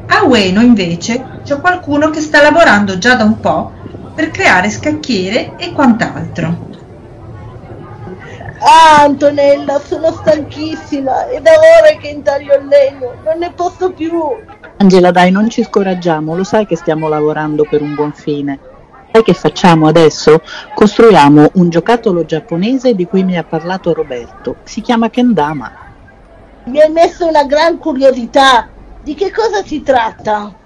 [0.08, 3.77] A Ueno invece c'è qualcuno che sta lavorando già da un po'
[4.18, 6.66] per creare scacchiere e quant'altro.
[8.60, 11.28] Ah, Antonella, sono stanchissima.
[11.28, 13.14] È da ore che intaglio il legno.
[13.24, 14.20] Non ne posso più.
[14.78, 16.36] Angela, dai, non ci scoraggiamo.
[16.36, 18.58] Lo sai che stiamo lavorando per un buon fine.
[19.12, 20.42] Sai che facciamo adesso?
[20.74, 24.56] Costruiamo un giocattolo giapponese di cui mi ha parlato Roberto.
[24.64, 25.72] Si chiama Kendama.
[26.64, 28.68] Mi hai messo una gran curiosità.
[29.04, 30.66] Di che cosa si tratta?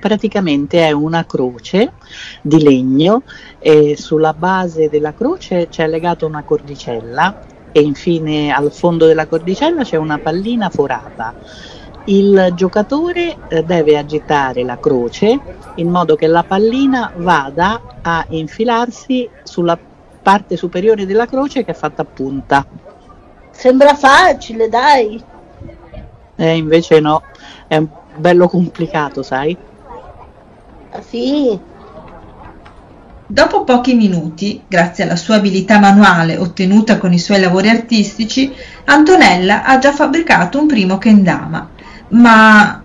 [0.00, 1.92] Praticamente è una croce
[2.42, 3.22] di legno
[3.58, 9.84] e sulla base della croce c'è legata una cordicella e infine al fondo della cordicella
[9.84, 11.34] c'è una pallina forata.
[12.04, 15.38] Il giocatore eh, deve agitare la croce
[15.76, 19.78] in modo che la pallina vada a infilarsi sulla
[20.22, 22.66] parte superiore della croce che è fatta a punta.
[23.50, 25.22] Sembra facile, dai.
[26.36, 27.22] E invece no,
[27.68, 27.80] è
[28.16, 29.56] bello complicato, sai?
[30.98, 31.58] Sì.
[33.26, 38.52] Dopo pochi minuti, grazie alla sua abilità manuale ottenuta con i suoi lavori artistici,
[38.86, 41.68] Antonella ha già fabbricato un primo kendama.
[42.08, 42.82] Ma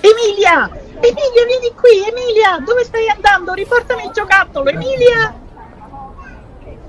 [0.00, 0.70] Emilia!
[1.00, 2.06] Emilia, vieni qui!
[2.06, 2.62] Emilia!
[2.64, 3.52] Dove stai andando?
[3.52, 5.34] Riportami il giocattolo, Emilia!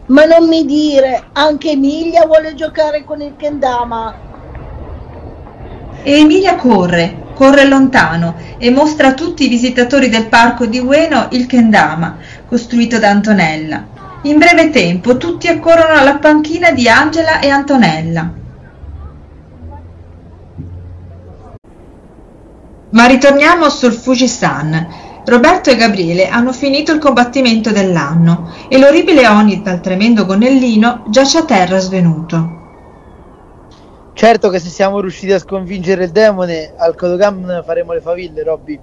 [0.08, 4.14] Ma non mi dire, anche Emilia vuole giocare con il kendama.
[6.08, 11.30] E Emilia corre, corre lontano e mostra a tutti i visitatori del parco di Ueno
[11.32, 13.88] il kendama, costruito da Antonella.
[14.22, 18.32] In breve tempo tutti accorrono alla panchina di Angela e Antonella.
[22.92, 24.88] Ma ritorniamo sul Fujisan.
[25.26, 31.40] Roberto e Gabriele hanno finito il combattimento dell'anno e l'orribile Oni dal tremendo gonnellino giace
[31.40, 32.55] a terra svenuto.
[34.16, 38.80] Certo che se siamo riusciti a sconfiggere il demone, al Kodokan faremo le faville, Robby.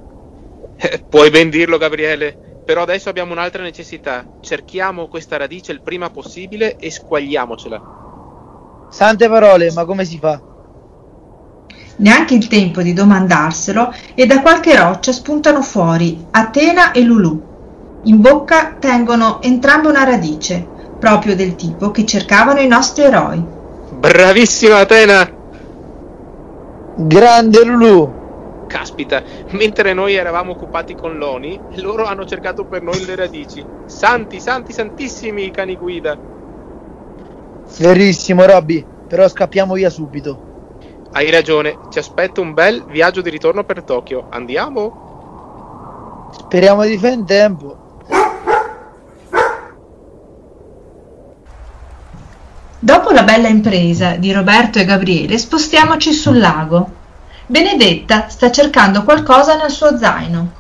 [0.76, 2.36] Eh, Puoi ben dirlo, Gabriele.
[2.66, 4.26] Però adesso abbiamo un'altra necessità.
[4.40, 8.88] Cerchiamo questa radice il prima possibile e squagliamocela.
[8.90, 10.38] Sante parole, ma come si fa?
[11.96, 17.42] Neanche il tempo di domandarselo e da qualche roccia spuntano fuori Atena e Lulù.
[18.02, 20.68] In bocca tengono entrambe una radice,
[20.98, 23.60] proprio del tipo che cercavano i nostri eroi.
[24.02, 25.30] Bravissima Atena!
[26.96, 28.66] Grande Lulu!
[28.66, 33.64] Caspita, mentre noi eravamo occupati con l'Oni, loro hanno cercato per noi le radici.
[33.86, 36.18] Santi, santi, santissimi cani guida.
[37.78, 40.80] Verissimo, Robby, però scappiamo via subito.
[41.12, 44.26] Hai ragione, ci aspetta un bel viaggio di ritorno per Tokyo.
[44.30, 46.30] Andiamo?
[46.32, 47.81] Speriamo di fare in tempo.
[53.12, 56.90] La bella impresa di Roberto e Gabriele, spostiamoci sul lago.
[57.46, 60.50] Benedetta sta cercando qualcosa nel suo zaino.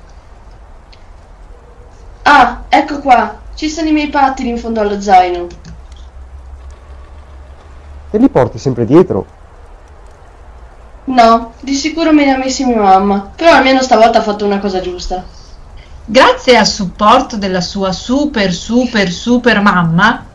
[2.22, 3.40] Ah, ecco qua.
[3.54, 5.46] Ci sono i miei pattini in fondo allo zaino.
[8.10, 9.26] Te li porti sempre dietro?
[11.04, 13.30] No, di sicuro me li ha messi mia mamma.
[13.34, 15.24] Però almeno stavolta ha fatto una cosa giusta.
[16.04, 20.26] Grazie al supporto della sua super super super mamma,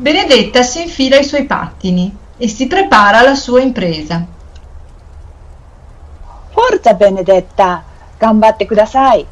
[0.00, 4.24] Benedetta si infila i suoi pattini e si prepara alla sua impresa.
[6.48, 7.82] Forza Benedetta,
[8.16, 9.26] gambatte kudasai.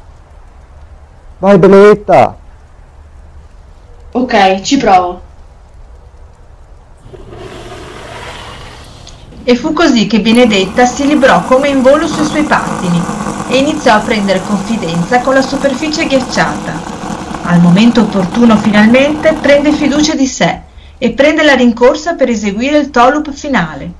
[1.39, 2.37] Vai Benedetta!
[4.11, 5.21] Ok, ci provo.
[9.43, 13.01] E fu così che Benedetta si librò come in volo sui suoi pattini
[13.47, 16.98] e iniziò a prendere confidenza con la superficie ghiacciata.
[17.51, 20.61] Al momento opportuno finalmente prende fiducia di sé
[20.99, 23.91] e prende la rincorsa per eseguire il tolup finale.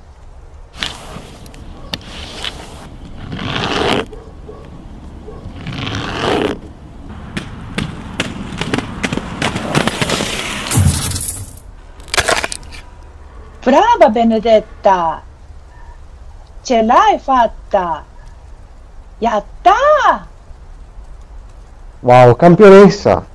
[13.64, 15.22] Brava Benedetta!
[16.62, 18.04] Ce l'hai fatta!
[19.18, 20.28] Yatta!
[21.98, 23.29] Wow, campionessa!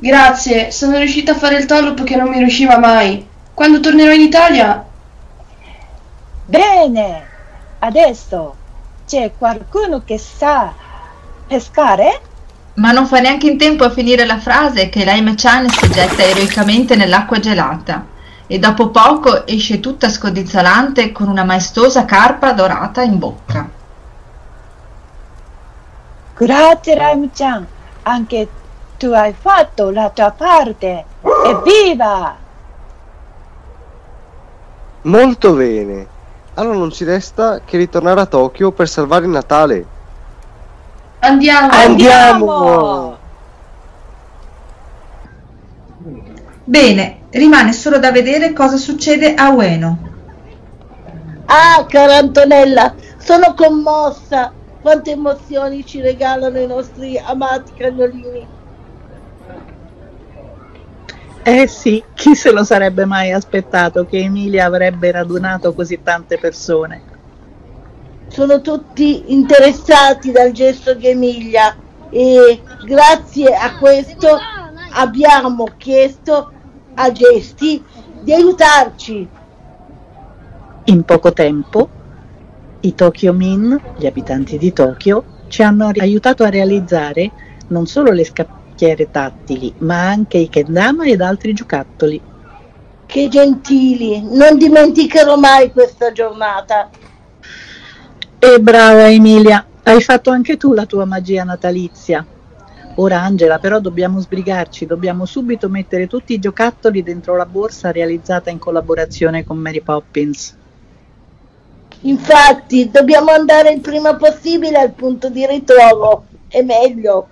[0.00, 3.26] Grazie, sono riuscita a fare il tolup che non mi riusciva mai.
[3.52, 4.84] Quando tornerò in Italia...
[6.46, 7.26] Bene!
[7.80, 8.54] Adesso
[9.06, 10.72] c'è qualcuno che sa
[11.46, 12.20] pescare?
[12.74, 16.94] Ma non fa neanche in tempo a finire la frase che Laime-chan si getta eroicamente
[16.94, 18.06] nell'acqua gelata
[18.46, 23.68] e dopo poco esce tutta scodinzolante con una maestosa carpa dorata in bocca.
[26.36, 27.66] Grazie Raim-chan,
[28.02, 28.48] anche
[28.98, 31.04] tu hai fatto la tua parte.
[31.46, 32.36] Evviva!
[35.02, 36.06] Molto bene!
[36.54, 39.86] Allora non ci resta che ritornare a Tokyo per salvare il Natale.
[41.20, 41.70] Andiamo!
[41.70, 43.16] Andiamo!
[46.64, 49.98] Bene, rimane solo da vedere cosa succede a Ueno.
[51.46, 54.52] Ah, cara Antonella, sono commossa.
[54.80, 58.57] Quante emozioni ci regalano i nostri amati cagnolini.
[61.50, 67.00] Eh sì, chi se lo sarebbe mai aspettato che Emilia avrebbe radunato così tante persone?
[68.26, 71.74] Sono tutti interessati dal gesto di Emilia
[72.10, 74.28] e grazie a questo
[74.92, 76.52] abbiamo chiesto
[76.92, 77.82] a Gesti
[78.20, 79.28] di aiutarci.
[80.84, 81.88] In poco tempo
[82.80, 87.30] i Tokyo Min, gli abitanti di Tokyo, ci hanno aiutato a realizzare
[87.68, 88.24] non solo le
[88.78, 92.22] scacchiere tattili, ma anche i kendama ed altri giocattoli.
[93.04, 96.88] Che gentili, non dimenticherò mai questa giornata.
[98.38, 102.24] E brava Emilia, hai fatto anche tu la tua magia natalizia.
[102.96, 108.50] Ora Angela, però dobbiamo sbrigarci, dobbiamo subito mettere tutti i giocattoli dentro la borsa realizzata
[108.50, 110.56] in collaborazione con Mary Poppins.
[112.02, 116.26] Infatti, dobbiamo andare il prima possibile al punto di ritrovo.
[116.46, 117.28] È meglio.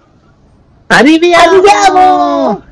[0.87, 1.42] Arriviamo!
[1.42, 2.64] Arriviamo!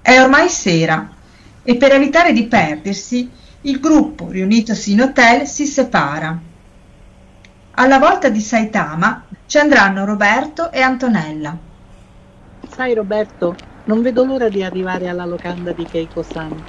[0.00, 1.08] È ormai sera
[1.62, 3.30] e per evitare di perdersi
[3.62, 6.38] il gruppo riunitosi in hotel si separa.
[7.72, 11.56] Alla volta di Saitama ci andranno Roberto e Antonella.
[12.68, 16.64] Sai Roberto, non vedo l'ora di arrivare alla locanda di Keiko-san.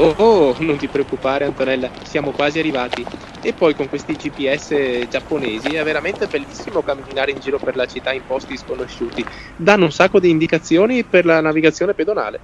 [0.00, 3.04] Oh, oh, non ti preoccupare Antonella, siamo quasi arrivati.
[3.42, 8.10] E poi con questi GPS giapponesi è veramente bellissimo camminare in giro per la città
[8.10, 9.22] in posti sconosciuti.
[9.56, 12.40] Danno un sacco di indicazioni per la navigazione pedonale.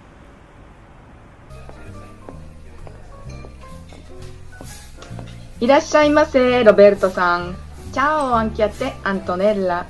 [5.59, 7.57] Irashaimase, Roberto-san.
[7.91, 9.87] Ciao anche a te, Antonella.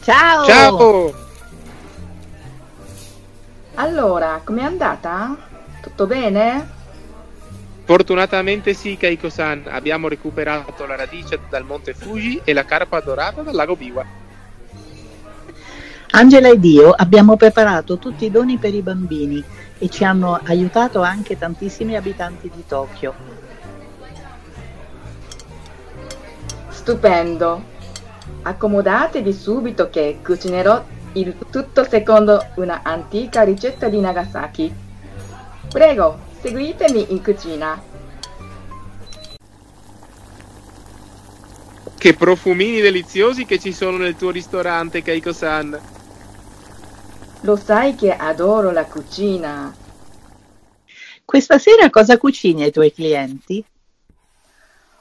[0.00, 0.44] Ciao!
[0.44, 1.14] Ciao!
[3.74, 5.52] Allora, com'è andata?
[5.84, 6.66] Tutto bene?
[7.84, 13.54] Fortunatamente sì, Keiko-san, abbiamo recuperato la radice dal monte Fuji e la carpa dorata dal
[13.54, 14.02] lago Biwa.
[16.12, 19.44] Angela ed io abbiamo preparato tutti i doni per i bambini
[19.76, 23.14] e ci hanno aiutato anche tantissimi abitanti di Tokyo.
[26.70, 27.62] Stupendo.
[28.40, 30.82] Accomodatevi subito che cucinerò
[31.12, 34.83] il tutto secondo una antica ricetta di Nagasaki.
[35.74, 37.82] Prego, seguitemi in cucina.
[41.98, 45.80] Che profumini deliziosi che ci sono nel tuo ristorante, Keiko-san.
[47.40, 49.74] Lo sai che adoro la cucina.
[51.24, 53.64] Questa sera cosa cucini ai tuoi clienti?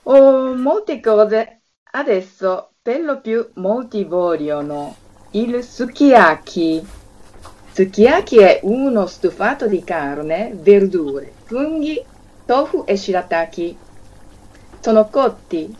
[0.02, 1.62] Oh, molte cose.
[1.92, 4.96] Adesso, per lo più, molti vogliono
[5.34, 7.03] il sukiyaki.
[7.76, 12.00] Sukiyaki è uno stufato di carne, verdure, funghi,
[12.46, 13.76] tofu e shirataki.
[14.80, 15.76] Sono cotti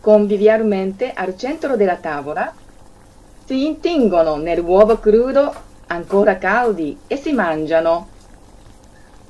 [0.00, 2.54] convivialmente al centro della tavola,
[3.44, 5.52] si intingono nell'uovo crudo
[5.88, 8.06] ancora caldi e si mangiano.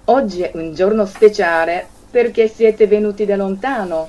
[0.05, 4.07] Oggi è un giorno speciale perché siete venuti da lontano.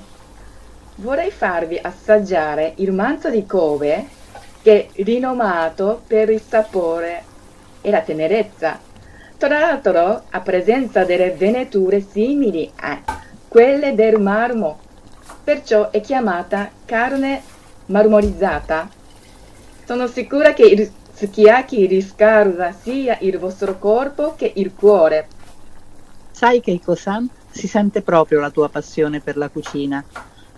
[0.95, 4.07] Vorrei farvi assaggiare il manzo di Kobe
[4.61, 7.26] che è rinomato per il sapore
[7.87, 8.77] e la tenerezza.
[9.37, 13.01] Tra l'altro ha presenza delle veneture simili a
[13.47, 14.79] quelle del marmo,
[15.41, 17.41] perciò è chiamata carne
[17.85, 18.89] marmorizzata.
[19.85, 25.27] Sono sicura che il sukiyaki riscalda sia il vostro corpo che il cuore.
[26.31, 30.03] Sai Keiko-san, si sente proprio la tua passione per la cucina.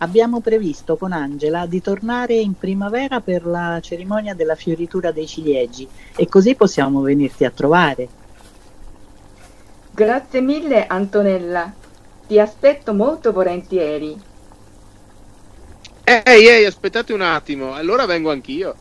[0.01, 5.87] Abbiamo previsto con Angela di tornare in primavera per la cerimonia della fioritura dei ciliegi
[6.15, 8.07] e così possiamo venirti a trovare.
[9.91, 11.73] Grazie mille Antonella,
[12.25, 14.17] ti aspetto molto volentieri.
[16.05, 18.75] Ehi, ehi, aspettate un attimo, allora vengo anch'io.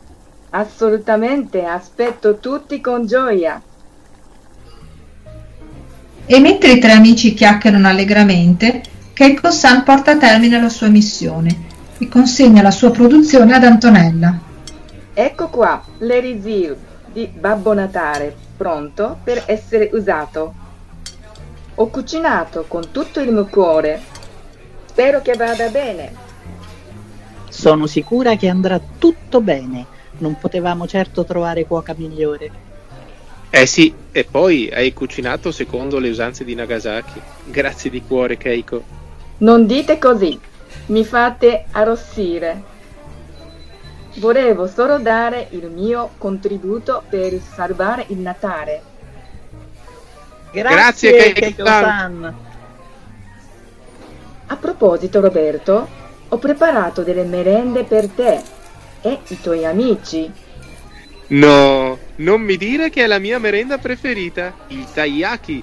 [0.50, 3.60] Assolutamente, aspetto tutti con gioia.
[6.26, 8.82] E mentre i tre amici chiacchierano allegramente,
[9.18, 11.64] Keiko-san porta a termine la sua missione
[11.98, 14.38] e consegna la sua produzione ad Antonella.
[15.12, 16.76] Ecco qua l'erisir
[17.12, 20.54] di Babbo Natale, pronto per essere usato.
[21.74, 24.00] Ho cucinato con tutto il mio cuore.
[24.86, 26.12] Spero che vada bene.
[27.48, 29.84] Sono sicura che andrà tutto bene.
[30.18, 32.50] Non potevamo certo trovare cuoca migliore.
[33.50, 37.20] Eh sì, e poi hai cucinato secondo le usanze di Nagasaki.
[37.46, 38.97] Grazie di cuore, Keiko.
[39.38, 40.38] Non dite così,
[40.86, 42.76] mi fate arrossire.
[44.16, 48.82] Volevo solo dare il mio contributo per salvare il Natale.
[50.50, 52.34] Grazie, Grazie Keiko-san.
[54.46, 55.88] A proposito, Roberto,
[56.28, 58.42] ho preparato delle merende per te
[59.02, 60.32] e i tuoi amici.
[61.28, 65.62] No, non mi dire che è la mia merenda preferita, il taiyaki.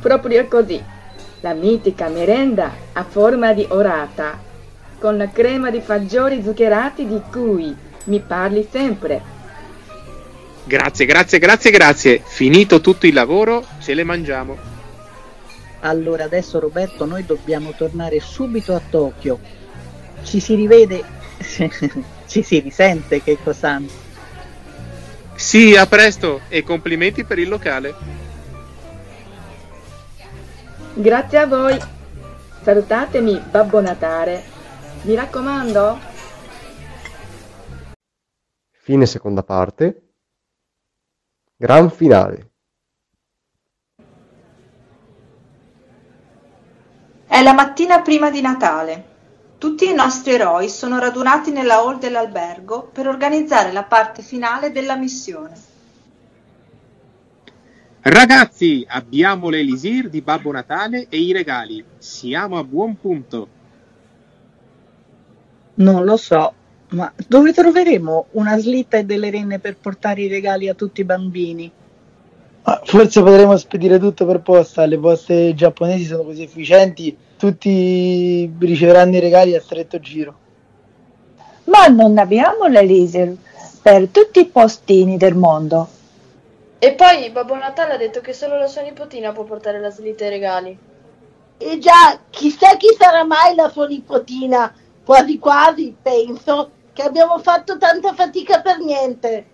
[0.00, 0.82] Proprio così,
[1.42, 4.40] la mitica merenda a forma di orata,
[4.98, 7.74] con la crema di fagioli zuccherati di cui
[8.04, 9.20] mi parli sempre.
[10.64, 12.22] Grazie, grazie, grazie, grazie.
[12.24, 14.56] Finito tutto il lavoro, ce le mangiamo.
[15.80, 19.40] Allora adesso Roberto noi dobbiamo tornare subito a Tokyo.
[20.22, 21.02] Ci si rivede,
[22.28, 23.88] ci si risente Keiko-san.
[25.34, 28.21] Sì, a presto e complimenti per il locale.
[30.94, 31.78] Grazie a voi.
[32.62, 34.42] Salutatemi, Babbo Natale.
[35.02, 35.98] Mi raccomando.
[38.70, 40.12] Fine seconda parte.
[41.56, 42.50] Gran finale.
[47.26, 49.10] È la mattina prima di Natale.
[49.56, 54.96] Tutti i nostri eroi sono radunati nella hall dell'albergo per organizzare la parte finale della
[54.96, 55.71] missione.
[58.04, 61.84] Ragazzi, abbiamo l'elisir di Babbo Natale e i regali.
[61.98, 63.48] Siamo a buon punto.
[65.74, 66.52] Non lo so,
[66.88, 71.04] ma dove troveremo una slitta e delle renne per portare i regali a tutti i
[71.04, 71.70] bambini?
[72.64, 79.14] Ma forse potremo spedire tutto per posta, le poste giapponesi sono così efficienti, tutti riceveranno
[79.14, 80.38] i regali a stretto giro.
[81.64, 83.36] Ma non abbiamo l'Elysir
[83.80, 86.00] per tutti i postini del mondo.
[86.84, 90.24] E poi Babbo Natale ha detto che solo la sua nipotina può portare la slitta
[90.24, 90.76] ai regali.
[91.56, 94.74] E già, chissà chi sarà mai la sua nipotina.
[95.04, 99.46] Quasi quasi, penso, che abbiamo fatto tanta fatica per niente.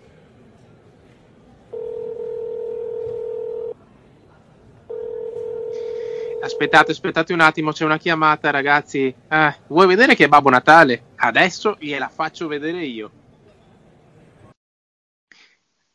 [6.41, 9.13] Aspettate, aspettate un attimo, c'è una chiamata, ragazzi.
[9.29, 11.03] Eh, vuoi vedere che è Babbo Natale?
[11.17, 13.11] Adesso gliela faccio vedere io.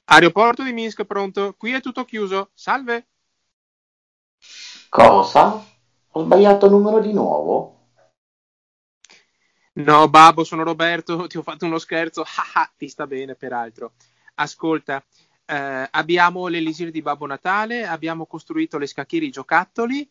[0.06, 2.50] Aeroporto di Minsk pronto, qui è tutto chiuso.
[2.52, 3.06] Salve.
[4.88, 5.64] Cosa?
[6.10, 7.88] Ho sbagliato numero di nuovo?
[9.76, 12.22] No, babbo, sono Roberto, ti ho fatto uno scherzo.
[12.54, 13.94] Ah, ah, ti sta bene, peraltro.
[14.34, 15.02] Ascolta,
[15.46, 20.08] eh, abbiamo l'elisir di Babbo Natale, abbiamo costruito le scacchiere giocattoli,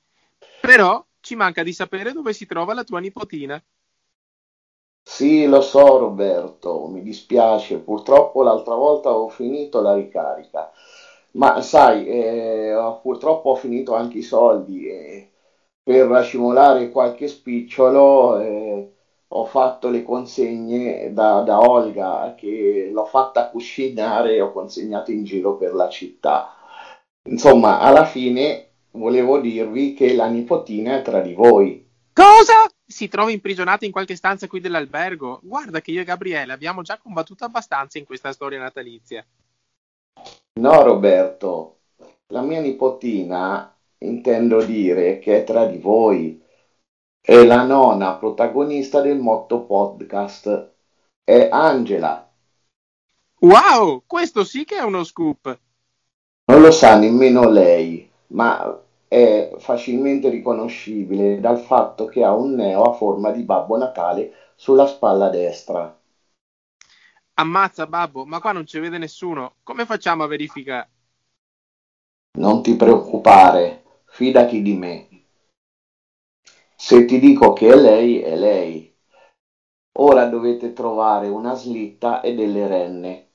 [0.60, 3.62] però ci manca di sapere dove si trova la tua nipotina.
[5.06, 10.72] Sì, lo so Roberto, mi dispiace, purtroppo l'altra volta ho finito la ricarica,
[11.32, 15.32] ma sai, eh, purtroppo ho finito anche i soldi e
[15.84, 18.94] per racimolare qualche spicciolo eh,
[19.28, 25.24] ho fatto le consegne da, da Olga che l'ho fatta cucinare e ho consegnato in
[25.24, 26.56] giro per la città.
[27.30, 31.86] Insomma, alla fine volevo dirvi che la nipotina è tra di voi.
[32.14, 32.73] Cosa?
[32.86, 35.40] Si trova imprigionata in qualche stanza qui dell'albergo?
[35.42, 39.26] Guarda che io e Gabriele abbiamo già combattuto abbastanza in questa storia natalizia.
[40.60, 41.80] No, Roberto,
[42.28, 46.42] la mia nipotina, intendo dire che è tra di voi.
[47.20, 50.74] È la nona protagonista del Motto Podcast.
[51.24, 52.30] È Angela.
[53.40, 55.60] Wow, questo sì che è uno scoop.
[56.46, 58.83] Non lo sa nemmeno lei, ma
[59.14, 64.88] è facilmente riconoscibile dal fatto che ha un neo a forma di Babbo Natale sulla
[64.88, 65.96] spalla destra.
[67.36, 69.58] Ammazza, babbo, ma qua non ci vede nessuno.
[69.62, 70.90] Come facciamo a verificare?
[72.40, 75.08] Non ti preoccupare, fidati di me.
[76.76, 78.98] Se ti dico che è lei, è lei.
[80.00, 83.30] Ora dovete trovare una slitta e delle renne.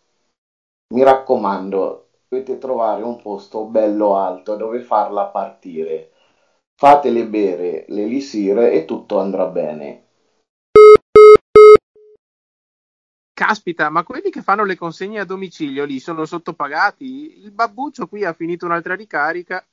[0.92, 6.12] Mi raccomando, dovete trovare un posto bello alto dove farla partire.
[6.74, 10.04] Fatele bere l'elisir e tutto andrà bene.
[13.32, 17.38] Caspita, ma quelli che fanno le consegne a domicilio lì sono sottopagati?
[17.38, 19.64] Il babbuccio qui ha finito un'altra ricarica.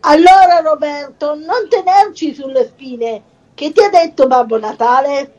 [0.00, 3.22] Allora Roberto, non tenerci sulle spine.
[3.54, 5.34] Che ti ha detto Babbo Natale?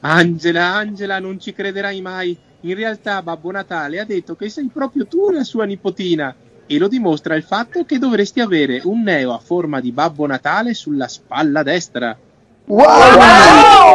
[0.00, 2.38] Angela, Angela, non ci crederai mai.
[2.64, 6.34] In realtà Babbo Natale ha detto che sei proprio tu la sua nipotina
[6.66, 10.72] e lo dimostra il fatto che dovresti avere un neo a forma di Babbo Natale
[10.72, 12.16] sulla spalla destra.
[12.64, 13.94] Wow!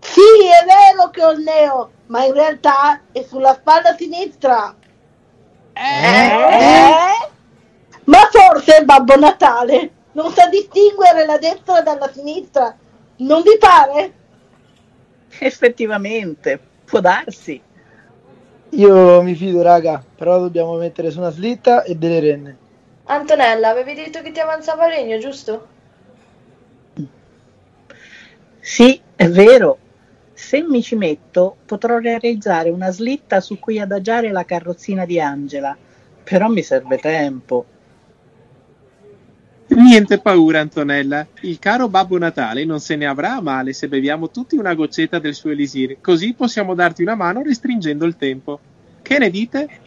[0.00, 4.74] Sì, è vero che ho il neo, ma in realtà è sulla spalla sinistra.
[5.74, 7.28] Eh?
[8.04, 12.74] Ma forse Babbo Natale non sa distinguere la destra dalla sinistra.
[13.16, 14.14] Non vi pare?
[15.40, 17.58] Effettivamente, può darsi.
[18.68, 22.56] Io mi fido, raga, però dobbiamo mettere su una slitta e delle renne.
[23.04, 25.68] Antonella, avevi detto che ti avanzava legno, giusto?
[28.60, 29.78] Sì, è vero.
[30.34, 35.74] Se mi ci metto, potrò realizzare una slitta su cui adagiare la carrozzina di Angela.
[36.22, 37.64] Però mi serve tempo.
[39.74, 41.26] Niente paura, Antonella.
[41.40, 45.18] Il caro Babbo Natale non se ne avrà a male se beviamo tutti una goccetta
[45.18, 48.60] del suo elisir, così possiamo darti una mano restringendo il tempo.
[49.00, 49.80] Che ne dite?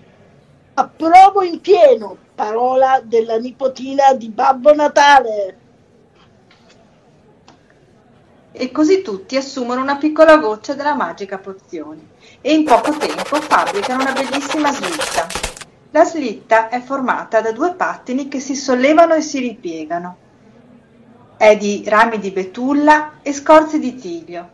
[0.74, 5.58] Approvo in pieno, parola della nipotina di Babbo Natale.
[8.52, 14.02] E così tutti assumono una piccola goccia della magica pozione e in poco tempo fabbricano
[14.02, 15.55] una bellissima slitta.
[15.96, 20.18] La slitta è formata da due pattini che si sollevano e si ripiegano.
[21.38, 24.50] È di rami di betulla e scorze di tiglio.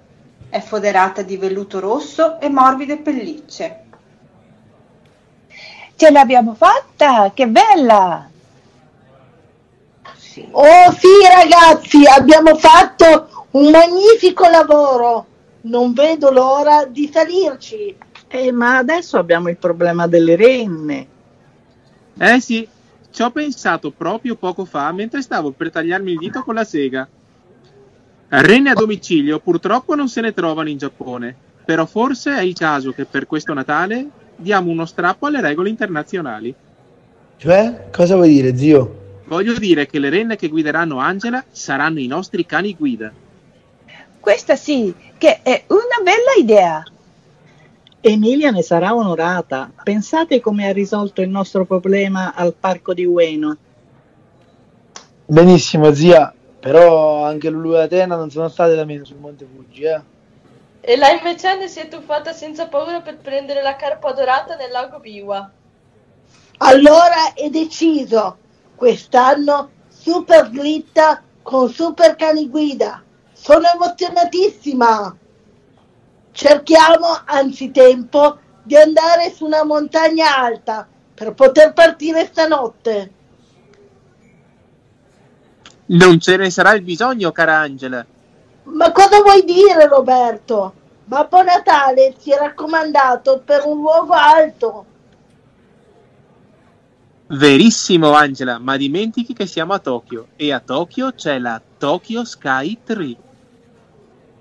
[0.50, 3.84] È foderata di velluto rosso e morbide pellicce.
[5.96, 8.30] Ce l'abbiamo fatta, che bella!
[10.52, 15.26] Oh sì ragazzi, abbiamo fatto un magnifico lavoro.
[15.62, 17.98] Non vedo l'ora di salirci.
[18.28, 21.08] Eh, ma adesso abbiamo il problema delle renne.
[22.18, 22.68] Eh sì,
[23.12, 27.08] ci ho pensato proprio poco fa mentre stavo per tagliarmi il dito con la sega.
[28.28, 31.36] Renne a domicilio purtroppo non se ne trovano in Giappone,
[31.66, 34.08] però forse è il caso che per questo Natale
[34.38, 36.54] diamo uno strappo alle regole internazionali.
[37.38, 39.00] Cioè, cosa vuoi dire, zio?
[39.26, 43.12] Voglio dire che le renne che guideranno Angela saranno i nostri cani guida.
[44.20, 46.84] Questa sì, che è una bella idea.
[48.02, 49.72] Emilia ne sarà onorata.
[49.84, 53.58] Pensate come ha risolto il nostro problema al parco di Ueno.
[55.26, 59.84] Benissimo, zia, però anche Lulu e Atena non sono state da meno sul Monte Fuji,
[59.84, 60.02] eh.
[60.82, 64.72] E là invece ne si è tuffata senza paura per prendere la carpa dorata nel
[64.72, 65.52] lago Biwa.
[66.58, 68.38] Allora è deciso.
[68.76, 73.04] Quest'anno super slitta con super cani guida.
[73.32, 75.16] Sono emozionatissima.
[76.32, 83.12] Cerchiamo anzitempo di andare su una montagna alta per poter partire stanotte.
[85.88, 88.06] Non ce ne sarà il bisogno, cara Angela.
[88.64, 90.74] Ma cosa vuoi dire, Roberto?
[91.04, 94.86] Babbo Natale si è raccomandato per un luogo alto.
[97.28, 102.80] Verissimo, Angela, ma dimentichi che siamo a Tokyo e a Tokyo c'è la Tokyo Sky
[102.84, 103.18] Tree.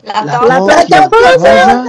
[0.03, 1.83] La, La torre torre giapponese!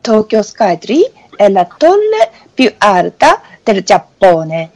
[0.00, 4.70] Tokyo Skytree è la torre più alta del Giappone.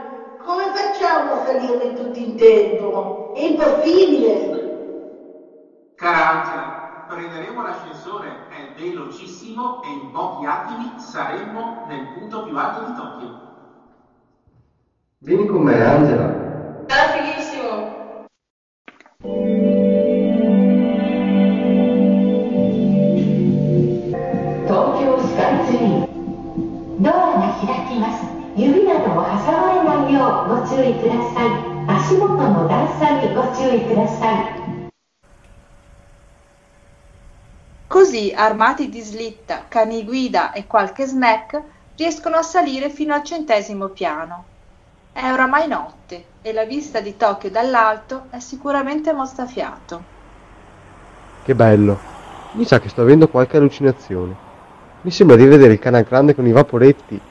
[0.44, 3.34] Come facciamo a salire tutti in tempo?
[3.36, 4.60] È impossibile!
[5.96, 6.81] Cara Angela,
[7.11, 13.41] prenderemo l'ascensore, è velocissimo e in pochi attimi saremmo nel punto più alto di Tokyo.
[15.19, 16.85] Vieni con me, Angela.
[16.87, 17.95] Sarà fighissimo!
[24.67, 26.07] Tokyo Skytree
[26.99, 28.25] ドアが開きます
[28.57, 31.51] 指などを挟まれないようご注意ください
[31.87, 34.40] 足元の段差にご注意ください
[38.12, 41.62] Così, armati di slitta, cani guida e qualche snack,
[41.96, 44.44] riescono a salire fino al centesimo piano.
[45.14, 50.04] È oramai notte e la vista di Tokyo dall'alto è sicuramente mozzafiato.
[51.42, 51.98] Che bello.
[52.52, 54.36] Mi sa che sto avendo qualche allucinazione.
[55.04, 57.22] Mi sembra di vedere il canal grande con i vaporetti.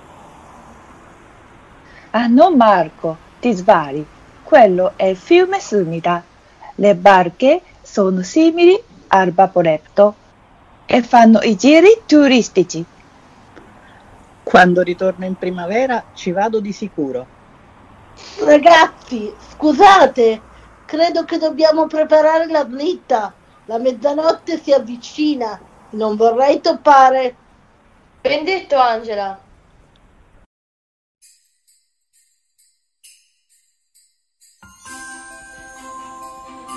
[2.13, 4.07] Ah no Marco, ti sbagli.
[4.43, 6.23] Quello è il fiume Sumida.
[6.77, 10.15] Le barche sono simili al vaporetto
[10.93, 12.85] e fanno i giri turistici.
[14.43, 17.25] Quando ritorno in primavera ci vado di sicuro.
[18.41, 20.41] Ragazzi, scusate,
[20.87, 23.33] credo che dobbiamo preparare la slitta.
[23.67, 25.61] La mezzanotte si avvicina.
[25.91, 27.37] Non vorrei toppare.
[28.21, 29.41] Ben detto Angela!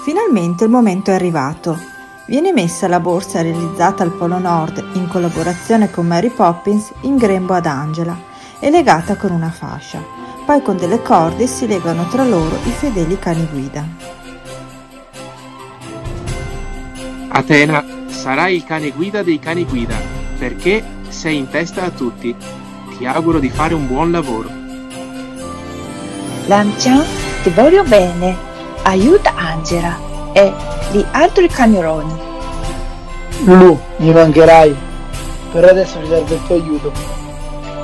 [0.04, 1.93] Finalmente il momento è arrivato.
[2.26, 7.54] Viene messa la borsa realizzata al Polo Nord in collaborazione con Mary Poppins in grembo
[7.54, 8.18] ad Angela
[8.60, 10.02] e legata con una fascia.
[10.46, 13.86] Poi con delle corde si legano tra loro i fedeli cani guida.
[17.28, 19.96] Atena, sarai il cane guida dei cani guida,
[20.38, 22.34] perché sei in testa a tutti.
[22.98, 24.50] Ti auguro di fare un buon lavoro.
[26.46, 27.04] Lancian,
[27.44, 28.52] ti voglio bene.
[28.84, 29.98] Aiuta Angela
[30.34, 32.14] e gli altri cagnoloni.
[33.46, 34.76] Lulu, mi mancherai.
[35.52, 36.92] Per adesso mi serve il tuo aiuto.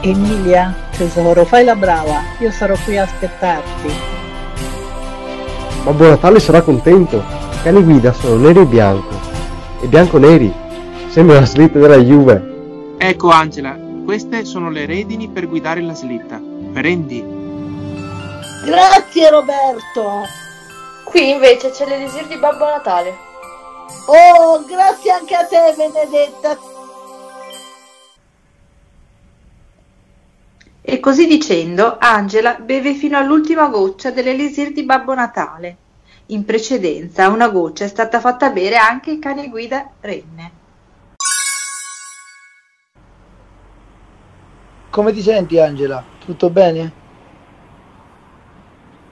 [0.01, 2.21] Emilia, tesoro, fai la brava.
[2.37, 3.91] Io sarò qui a aspettarti.
[5.83, 7.17] Babbo Natale sarà contento.
[7.17, 9.19] I cani guida sono nero e bianco.
[9.81, 10.53] E bianco-neri.
[11.09, 12.95] Sembra la slitta della Juve.
[12.99, 16.39] Ecco Angela, queste sono le redini per guidare la slitta.
[16.73, 17.25] Prendi.
[18.65, 20.38] Grazie Roberto.
[21.09, 23.17] Qui invece c'è l'elisir di Babbo Natale.
[24.05, 26.57] Oh, grazie anche a te Benedetta.
[30.81, 35.77] E così dicendo, Angela beve fino all'ultima goccia dell'elisir di Babbo Natale.
[36.27, 40.51] In precedenza una goccia è stata fatta bere anche il cane guida Renne.
[44.91, 46.03] Come ti senti Angela?
[46.23, 46.98] Tutto bene?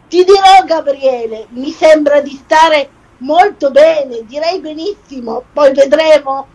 [0.07, 2.89] Ti dirò Gabriele, mi sembra di stare
[3.19, 6.47] molto bene, direi benissimo, poi vedremo.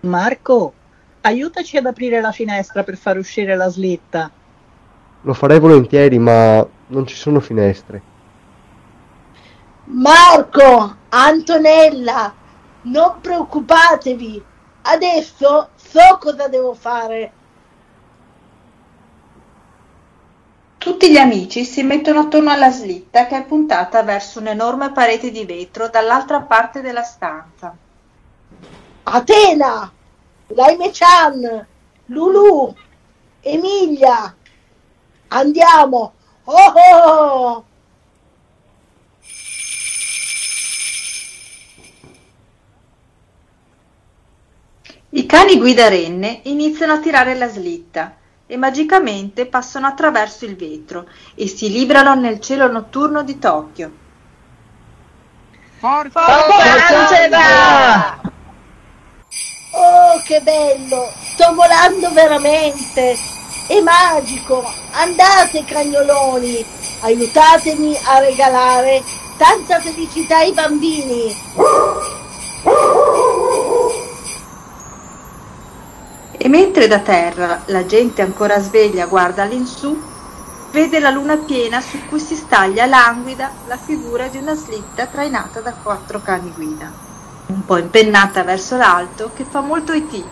[0.00, 0.74] Marco,
[1.22, 4.30] aiutaci ad aprire la finestra per far uscire la slitta.
[5.22, 8.02] Lo farei volentieri, ma non ci sono finestre.
[9.84, 12.34] Marco, Antonella,
[12.82, 14.42] non preoccupatevi,
[14.82, 17.32] adesso so cosa devo fare.
[20.82, 25.44] Tutti gli amici si mettono attorno alla slitta che è puntata verso un'enorme parete di
[25.44, 27.72] vetro dall'altra parte della stanza.
[29.04, 29.92] Atena,
[30.48, 31.66] Laime-chan,
[32.06, 32.74] Lulu,
[33.42, 34.34] Emilia,
[35.28, 36.14] andiamo.
[36.42, 37.64] Oh, oh!
[45.10, 48.16] I cani guida renne iniziano a tirare la slitta
[48.52, 53.90] e magicamente passano attraverso il vetro e si librano nel cielo notturno di Tokyo.
[55.78, 56.20] Forza!
[56.90, 58.20] Angela!
[59.70, 61.10] Oh, che bello!
[61.32, 63.16] Sto volando veramente!
[63.68, 64.70] È magico!
[64.90, 66.62] Andate cagnoloni!
[67.00, 69.02] Aiutatemi a regalare
[69.38, 71.34] tanta felicità ai bambini!
[76.44, 79.96] E mentre da terra la gente ancora sveglia guarda all'insù,
[80.72, 85.60] vede la luna piena su cui si staglia languida la figura di una slitta trainata
[85.60, 86.90] da quattro cani guida,
[87.46, 90.24] un po' impennata verso l'alto che fa molto IT.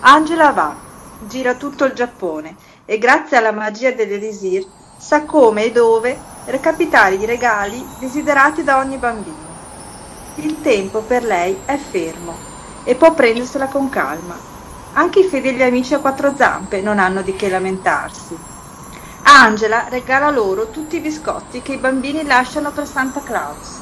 [0.00, 0.76] Angela va,
[1.20, 4.62] gira tutto il Giappone e grazie alla magia dell'Elisir
[4.98, 9.54] sa come e dove recapitare i regali desiderati da ogni bambino.
[10.34, 12.55] Il tempo per lei è fermo
[12.86, 14.38] e può prendersela con calma.
[14.92, 18.36] Anche i fedeli amici a quattro zampe non hanno di che lamentarsi.
[19.22, 23.80] Angela regala loro tutti i biscotti che i bambini lasciano per Santa Claus.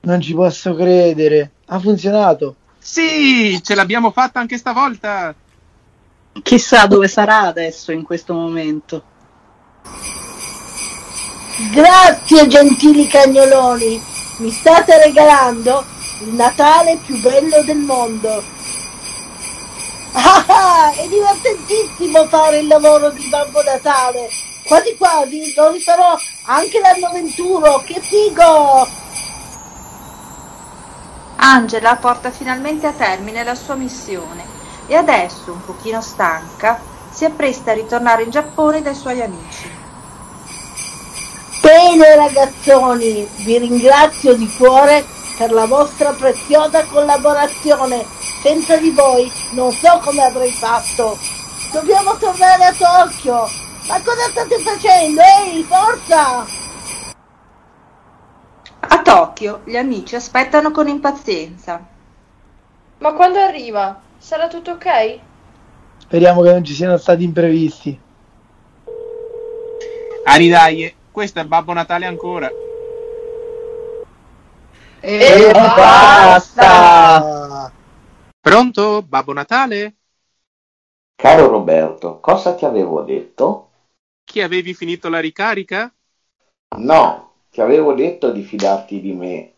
[0.00, 1.50] Non ci posso credere.
[1.66, 2.56] Ha funzionato.
[2.78, 5.34] Sì, ce l'abbiamo fatta anche stavolta.
[6.42, 9.02] Chissà dove sarà adesso in questo momento.
[11.70, 14.00] Grazie gentili cagnoloni,
[14.38, 15.84] mi state regalando
[16.20, 18.42] il Natale più bello del mondo.
[20.12, 24.28] Ah, ah, è divertentissimo fare il lavoro di Babbo Natale.
[24.64, 28.88] Quasi quasi lo rifarò anche l'anno 21, che figo!
[31.36, 34.44] Angela porta finalmente a termine la sua missione
[34.86, 36.78] e adesso, un pochino stanca,
[37.10, 39.70] si appresta a ritornare in Giappone dai suoi amici.
[41.62, 48.04] Bene ragazzoni, vi ringrazio di cuore per la vostra preziosa collaborazione.
[48.42, 51.16] Senza di voi non so come avrei fatto.
[51.72, 53.48] Dobbiamo tornare a Tokyo.
[53.88, 55.22] Ma cosa state facendo?
[55.22, 56.44] Ehi, forza!
[58.80, 61.86] A Tokyo gli amici aspettano con impazienza.
[62.98, 63.98] Ma quando arriva?
[64.18, 65.18] Sarà tutto ok?
[65.96, 67.98] Speriamo che non ci siano stati imprevisti.
[70.24, 72.50] Aridaie, questo è Babbo Natale ancora.
[75.02, 76.52] E basta!
[78.38, 79.02] Pronto?
[79.02, 79.96] Babbo Natale?
[81.16, 83.70] Caro Roberto, cosa ti avevo detto?
[84.22, 85.90] Che avevi finito la ricarica?
[86.76, 89.54] No, ti avevo detto di fidarti di me.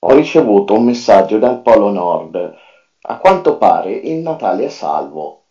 [0.00, 2.54] Ho ricevuto un messaggio dal Polo Nord.
[3.04, 5.44] A quanto pare il Natale è salvo.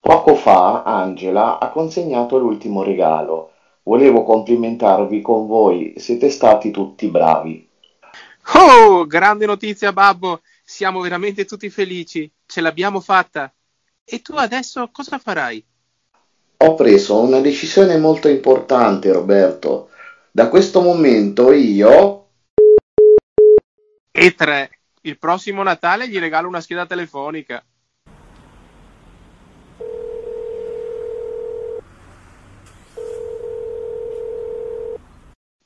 [0.00, 3.52] Poco fa Angela ha consegnato l'ultimo regalo.
[3.84, 7.63] Volevo complimentarvi con voi, siete stati tutti bravi.
[8.52, 10.42] Oh, grande notizia, Babbo!
[10.62, 12.30] Siamo veramente tutti felici.
[12.44, 13.52] Ce l'abbiamo fatta.
[14.04, 15.64] E tu adesso cosa farai?
[16.58, 19.90] Ho preso una decisione molto importante, Roberto.
[20.30, 22.28] Da questo momento io...
[24.10, 24.78] E tre.
[25.02, 27.64] Il prossimo Natale gli regalo una scheda telefonica.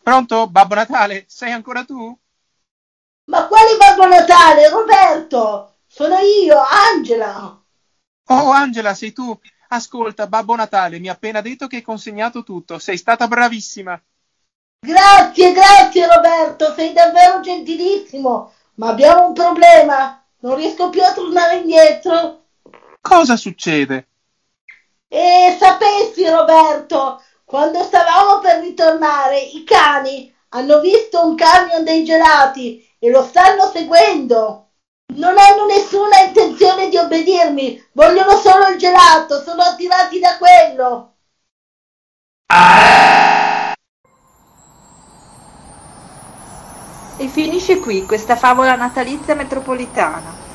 [0.02, 0.48] Pronto?
[0.48, 1.24] Babbo Natale?
[1.28, 2.18] Sei ancora tu?
[3.28, 5.74] Ma quale Babbo Natale, Roberto?
[5.86, 7.62] Sono io, Angela.
[8.30, 9.38] Oh, Angela, sei tu?
[9.68, 12.78] Ascolta, Babbo Natale mi ha appena detto che hai consegnato tutto.
[12.78, 14.00] Sei stata bravissima.
[14.80, 18.52] Grazie, grazie Roberto, sei davvero gentilissimo.
[18.74, 20.24] Ma abbiamo un problema.
[20.40, 22.44] Non riesco più a tornare indietro.
[23.00, 24.08] Cosa succede?
[25.06, 32.87] E sapessi, Roberto, quando stavamo per ritornare, i cani hanno visto un camion dei gelati
[32.98, 34.70] e lo stanno seguendo.
[35.14, 41.12] Non hanno nessuna intenzione di obbedirmi, vogliono solo il gelato, sono attirati da quello.
[47.20, 50.46] E finisce qui questa favola natalizia metropolitana.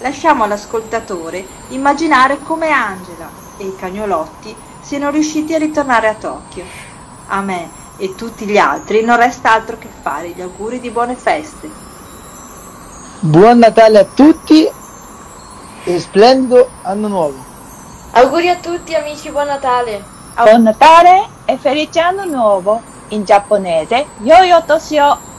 [0.00, 3.28] Lasciamo all'ascoltatore immaginare come Angela
[3.58, 6.64] e i cagnolotti siano riusciti a ritornare a Tokyo.
[7.26, 11.15] A me e tutti gli altri non resta altro che fare gli auguri di buone
[11.15, 11.69] feste.
[13.19, 14.69] Buon Natale a tutti
[15.85, 17.51] e splendido anno nuovo.
[18.11, 20.03] Auguri a tutti amici, buon Natale!
[20.35, 22.81] Buon Natale e felice anno nuovo!
[23.09, 25.31] In giapponese, Yoyo Toshio!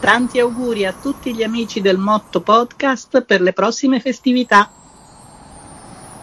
[0.00, 4.68] Tanti auguri a tutti gli amici del Motto Podcast per le prossime festività.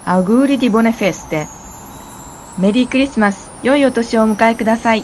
[0.04, 1.48] Auguri di buone feste.
[2.56, 3.50] Merry Christmas.
[3.62, 5.04] 良いお年をお迎えください。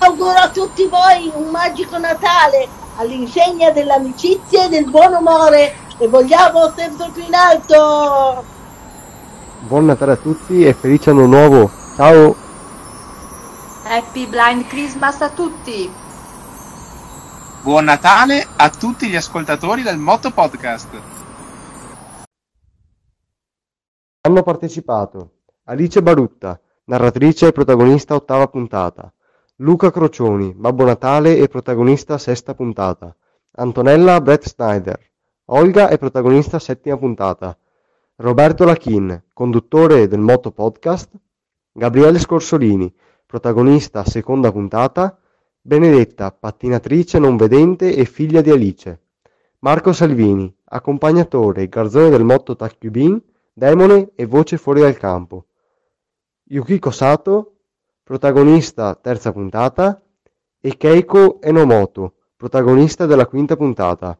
[0.00, 6.72] Auguro a tutti voi un magico Natale all'insegna dell'amicizia e del buon umore e vogliamo
[6.76, 8.44] sempre più in alto.
[9.60, 11.70] Buon Natale a tutti e felice anno nuovo.
[11.96, 12.36] Ciao!
[13.84, 15.90] Happy Blind Christmas a tutti!
[17.62, 20.88] Buon Natale a tutti gli ascoltatori del Moto Podcast.
[24.20, 25.30] Hanno partecipato
[25.64, 29.12] Alice Barutta, narratrice e protagonista ottava puntata,
[29.60, 33.12] Luca Crocioni, Babbo Natale e protagonista sesta puntata,
[33.56, 35.00] Antonella Brett Snyder,
[35.46, 37.58] Olga è protagonista settima puntata,
[38.16, 41.10] Roberto Lachin, conduttore del Moto Podcast,
[41.72, 42.94] Gabriele Scorsolini,
[43.26, 45.18] protagonista seconda puntata,
[45.60, 49.00] Benedetta, pattinatrice non vedente e figlia di Alice,
[49.58, 53.20] Marco Salvini, accompagnatore e garzone del Moto Takubin,
[53.52, 55.46] demone e voce fuori dal campo,
[56.44, 57.57] Yukiko Sato,
[58.08, 60.02] protagonista terza puntata,
[60.62, 64.18] e Keiko Enomoto, protagonista della quinta puntata.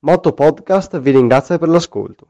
[0.00, 2.26] Moto Podcast vi ringrazia per l'ascolto.